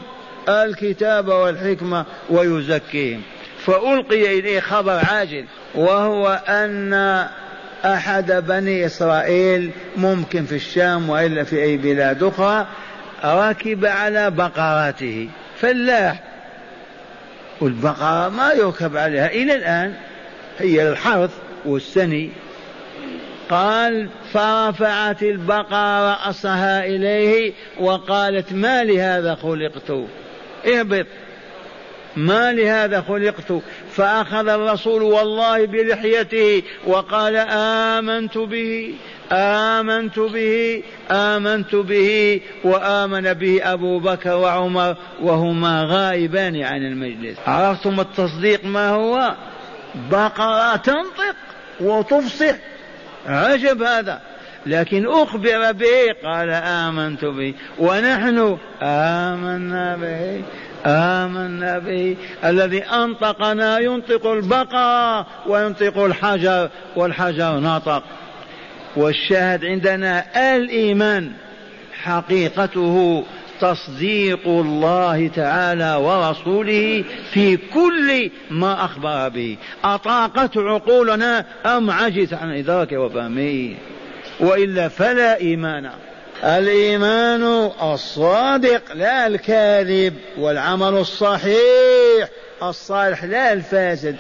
الكتاب 0.48 1.28
والحكمة 1.28 2.04
ويزكيهم. 2.30 3.22
فألقي 3.64 4.38
إليه 4.38 4.60
خبر 4.60 5.00
عاجل. 5.10 5.44
وهو 5.74 6.42
أن 6.48 6.92
أحد 7.84 8.32
بني 8.32 8.86
إسرائيل 8.86 9.70
ممكن 9.96 10.44
في 10.44 10.54
الشام 10.54 11.10
وإلا 11.10 11.44
في 11.44 11.62
أي 11.62 11.76
بلاد 11.76 12.22
أخرى 12.22 12.66
ركب 13.24 13.84
على 13.84 14.30
بقراته. 14.30 15.28
فلاح. 15.56 16.22
والبقرة 17.60 18.28
ما 18.28 18.52
يركب 18.52 18.96
عليها. 18.96 19.26
إلى 19.26 19.54
الآن 19.54 19.94
هي 20.58 20.88
الحرث 20.88 21.30
والسني. 21.64 22.30
قال 23.50 24.08
فرفعت 24.32 25.22
البقرة 25.22 26.12
رأسها 26.12 26.84
إليه 26.84 27.52
وقالت 27.80 28.52
ما 28.52 28.84
لهذا 28.84 29.34
خلقت؟ 29.34 29.90
اهبط. 30.66 31.06
ما 32.16 32.52
لهذا 32.52 33.00
خلقت؟ 33.00 33.62
فأخذ 33.92 34.48
الرسول 34.48 35.02
والله 35.02 35.66
بلحيته 35.66 36.62
وقال 36.86 37.36
آمنت 37.96 38.38
به 38.38 38.94
آمنت 39.32 40.18
به 40.18 40.82
آمنت 41.10 41.74
به 41.74 42.40
وآمن 42.64 43.34
به 43.34 43.60
أبو 43.72 43.98
بكر 43.98 44.36
وعمر 44.36 44.96
وهما 45.22 45.84
غائبان 45.84 46.62
عن 46.62 46.82
المجلس. 46.82 47.38
عرفتم 47.46 48.00
التصديق 48.00 48.64
ما 48.64 48.88
هو؟ 48.88 49.34
بقرة 50.10 50.76
تنطق 50.76 51.36
وتفصح 51.80 52.54
عجب 53.26 53.82
هذا. 53.82 54.20
لكن 54.66 55.06
أخبر 55.06 55.72
به 55.72 56.12
قال 56.24 56.50
آمنت 56.50 57.24
به. 57.24 57.54
ونحن 57.78 58.58
آمنا 58.82 59.96
به. 59.96 60.42
آمنا 60.86 61.78
به 61.78 62.16
الذي 62.44 62.82
أنطقنا 62.82 63.78
ينطق 63.78 64.26
البقرة 64.26 65.26
وينطق 65.46 65.98
الحجر 65.98 66.70
والحجر 66.96 67.60
نطق 67.60 68.02
والشاهد 68.96 69.64
عندنا 69.64 70.24
الإيمان 70.56 71.32
حقيقته 72.02 73.24
تصديق 73.60 74.48
الله 74.48 75.28
تعالى 75.28 75.94
ورسوله 75.94 77.04
في 77.32 77.56
كل 77.56 78.30
ما 78.50 78.84
أخبر 78.84 79.28
به. 79.28 79.56
أطاقت 79.84 80.56
عقولنا 80.56 81.44
أم 81.66 81.90
عجز 81.90 82.34
عن 82.34 82.50
إدراكه 82.50 82.98
وفهمه؟ 82.98 83.74
وإلا 84.40 84.88
فلا 84.88 85.40
إيمان. 85.40 85.90
الإيمان 86.44 87.70
الصادق 87.82 88.82
لا 88.94 89.26
الكاذب 89.26 90.14
والعمل 90.38 90.94
الصحيح. 90.94 92.28
الصالح 92.62 93.24
لا 93.24 93.52
الفاسد. 93.52 94.16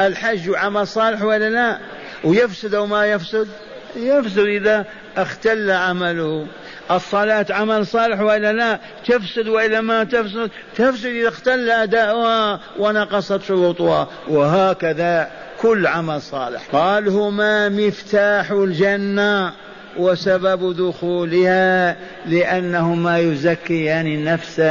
الحج 0.00 0.54
عمل 0.54 0.86
صالح 0.86 1.22
ولا 1.22 1.50
لا؟ 1.50 1.78
ويفسد 2.24 2.74
أو 2.74 2.86
ما 2.86 3.06
يفسد؟ 3.06 3.48
يفسد 3.96 4.38
إذا 4.38 4.84
اختل 5.16 5.70
عمله. 5.70 6.46
الصلاة 6.90 7.46
عمل 7.50 7.86
صالح 7.86 8.20
وإلا 8.20 8.52
لا؟ 8.52 8.78
تفسد 9.06 9.48
وإلا 9.48 9.80
ما 9.80 10.04
تفسد 10.04 10.50
تفسد 10.76 11.06
إذا 11.06 11.28
اختل 11.28 11.70
أداؤها 11.70 12.60
ونقصت 12.78 13.42
شروطها. 13.42 14.08
وهكذا 14.28 15.30
كل 15.60 15.86
عمل 15.86 16.22
صالح. 16.22 16.62
قال 16.72 17.08
هما 17.08 17.68
مفتاح 17.68 18.50
الجنة. 18.50 19.52
وسبب 19.96 20.76
دخولها 20.76 21.96
لأنهما 22.26 23.18
يزكيان 23.18 24.06
النفس 24.06 24.62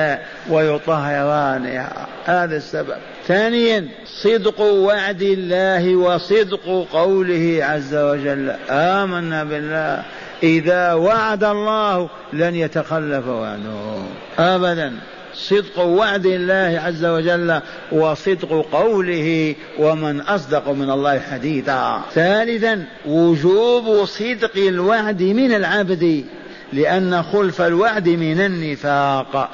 ويطهرانها 0.50 2.08
هذا 2.26 2.58
السبب. 2.58 2.98
ثانيا 3.28 3.88
صدق 4.24 4.62
وعد 4.62 5.22
الله 5.22 5.96
وصدق 5.96 6.88
قوله 6.94 7.60
عز 7.62 7.96
وجل 7.96 8.52
آمنا 8.70 9.44
بالله 9.44 10.04
إذا 10.44 10.94
وعد 10.94 11.44
الله 11.44 12.10
لن 12.34 12.56
يتخلف 12.56 13.28
وعده. 13.28 14.02
أبدا. 14.40 14.94
صدق 15.40 15.80
وعد 15.80 16.26
الله 16.26 16.82
عز 16.86 17.06
وجل 17.06 17.62
وصدق 17.92 18.66
قوله 18.72 19.56
ومن 19.80 20.22
أصدق 20.22 20.70
من 20.70 20.90
الله 20.90 21.20
حديثا. 21.20 22.02
ثالثا 22.14 22.86
وجوب 23.06 24.06
صدق 24.06 24.58
الوعد 24.58 25.24
من 25.24 25.54
العبد 25.54 26.26
لأن 26.74 27.24
خلف 27.24 27.62
الوعد 27.62 28.10
من 28.10 28.40
النفاق. 28.40 29.50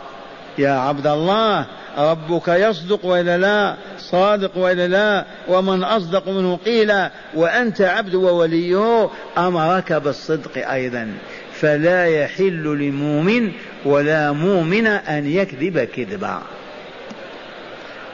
يا 0.58 0.70
عبد 0.70 1.08
الله 1.08 1.66
ربك 1.98 2.48
يصدق 2.48 3.06
وإلا 3.06 3.38
لا 3.38 3.76
صادق 4.00 4.58
وإلا 4.58 4.88
لا 4.88 5.26
ومن 5.48 5.84
أصدق 5.84 6.30
منه 6.30 6.60
قيل 6.66 6.94
وأنت 7.36 7.82
عبد 7.82 8.16
ووليه 8.16 9.10
أمرك 9.38 9.94
بالصدق 9.94 10.72
أيضا. 10.72 11.14
فلا 11.62 12.06
يحل 12.06 12.64
لمؤمن 12.64 13.52
ولا 13.86 14.32
مؤمن 14.32 14.88
أن 14.88 15.26
يكذب 15.26 15.80
كذبا. 15.80 16.42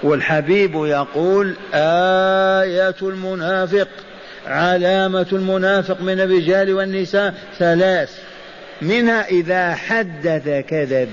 والحبيب 0.03 0.75
يقول 0.75 1.55
آية 1.73 2.95
المنافق 3.01 3.87
علامة 4.47 5.27
المنافق 5.31 6.01
من 6.01 6.19
الرجال 6.19 6.73
والنساء 6.73 7.33
ثلاث. 7.59 8.19
منها 8.81 9.27
إذا 9.27 9.75
حدث 9.75 10.65
كذب 10.67 11.09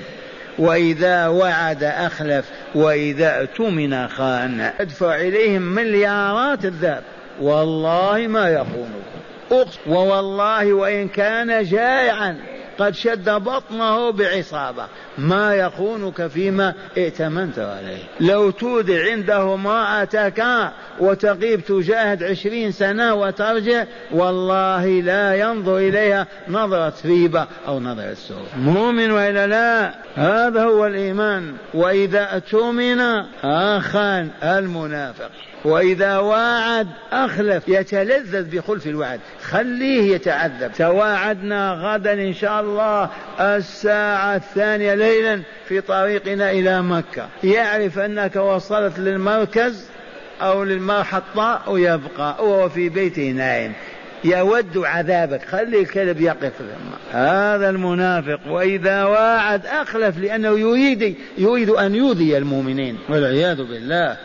وإذا 0.58 1.26
وعد 1.26 1.84
أخلف 1.84 2.44
وإذا 2.74 3.40
اؤتمن 3.40 4.08
خان. 4.08 4.70
ادفع 4.80 5.16
إليهم 5.16 5.62
مليارات 5.62 6.64
الذهب. 6.64 7.02
والله 7.40 8.26
ما 8.26 8.48
يخونكم. 8.48 9.17
ووالله 9.86 10.72
وإن 10.72 11.08
كان 11.08 11.64
جائعا. 11.64 12.57
قد 12.78 12.94
شد 12.94 13.30
بطنه 13.30 14.12
بعصابة. 14.12 14.86
ما 15.18 15.54
يخونك 15.54 16.26
فيما 16.26 16.74
ائتمنت 16.98 17.58
عليه. 17.58 18.02
لو 18.20 18.50
تودع 18.50 19.10
عنده 19.10 19.54
امرأتك 19.54 20.44
وتغيب 21.00 21.64
تجاهد 21.64 22.22
عشرين 22.22 22.72
سنة 22.72 23.14
وترجع 23.14 23.84
والله 24.12 24.86
لا 24.86 25.34
ينظر 25.34 25.78
إليها 25.78 26.26
نظرة 26.48 26.94
ريبة 27.04 27.46
أو 27.66 27.80
نظرة 27.80 28.14
سوء. 28.14 28.36
مؤمن 28.56 29.10
وإلا 29.10 29.46
لا 29.46 29.94
هذا 30.14 30.64
هو 30.64 30.86
الإيمان. 30.86 31.54
وإذا 31.74 32.34
اؤتمن 32.34 33.00
آخان 33.44 34.30
المنافق. 34.42 35.30
وإذا 35.64 36.18
واعد 36.18 36.86
أخلف 37.12 37.68
يتلذذ 37.68 38.56
بخلف 38.56 38.86
الوعد. 38.86 39.20
خليه 39.42 40.14
يتعذب. 40.14 40.72
تواعدنا 40.72 41.72
غدا 41.72 42.12
إن 42.12 42.34
شاء 42.34 42.60
الله. 42.60 42.67
الساعة 43.40 44.36
الثانية 44.36 44.94
ليلا 44.94 45.42
في 45.68 45.80
طريقنا 45.80 46.50
إلى 46.50 46.82
مكة. 46.82 47.28
يعرف 47.44 47.98
أنك 47.98 48.36
وصلت 48.36 48.98
للمركز 48.98 49.86
أو 50.42 50.64
للمحطة 50.64 51.70
ويبقى. 51.70 52.36
وهو 52.40 52.68
في 52.68 52.88
بيته 52.88 53.30
نائم 53.30 53.72
يود 54.24 54.78
عذابك. 54.78 55.44
خلي 55.44 55.80
الكلب 55.80 56.20
يقف 56.20 56.52
هذا 57.12 57.70
المنافق. 57.70 58.40
وإذا 58.48 59.04
واعد 59.04 59.66
أخلف 59.66 60.18
لأنه 60.18 60.58
يريد 60.58 61.16
يريد 61.38 61.70
أن 61.70 61.94
يؤذي 61.94 62.38
المؤمنين. 62.38 62.98
والعياذ 63.08 63.56
بالله. 63.56 64.16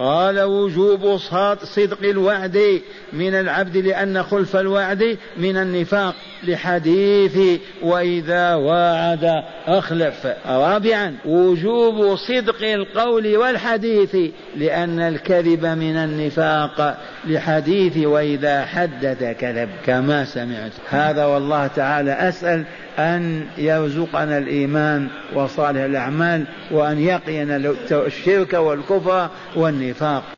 قال 0.00 0.40
وجوب 0.40 1.16
صدق 1.62 1.98
الوعد 2.02 2.80
من 3.12 3.34
العبد 3.34 3.76
لأن 3.76 4.22
خلف 4.22 4.56
الوعد 4.56 5.18
من 5.36 5.56
النفاق 5.56 6.14
لحديث 6.44 7.60
وإذا 7.82 8.54
واعد 8.54 9.42
أخلف. 9.66 10.26
رابعا 10.46 11.14
وجوب 11.24 12.16
صدق 12.16 12.62
القول 12.62 13.36
والحديث 13.36 14.16
لأن 14.56 15.00
الكذب 15.00 15.66
من 15.66 15.96
النفاق 15.96 16.98
لحديث 17.26 17.96
وإذا 17.96 18.64
حدث 18.64 19.36
كذب 19.40 19.68
كما 19.86 20.24
سمعت. 20.24 20.72
هذا 20.88 21.24
والله 21.24 21.66
تعالى 21.66 22.12
أسأل 22.12 22.64
أن 22.98 23.46
يرزقنا 23.58 24.38
الإيمان 24.38 25.08
وصالح 25.34 25.80
الأعمال 25.80 26.44
وأن 26.70 26.98
يقينا 26.98 27.74
الشرك 27.92 28.52
والكفر 28.52 29.28
والنفاق. 29.56 29.89
النفاق 29.90 30.24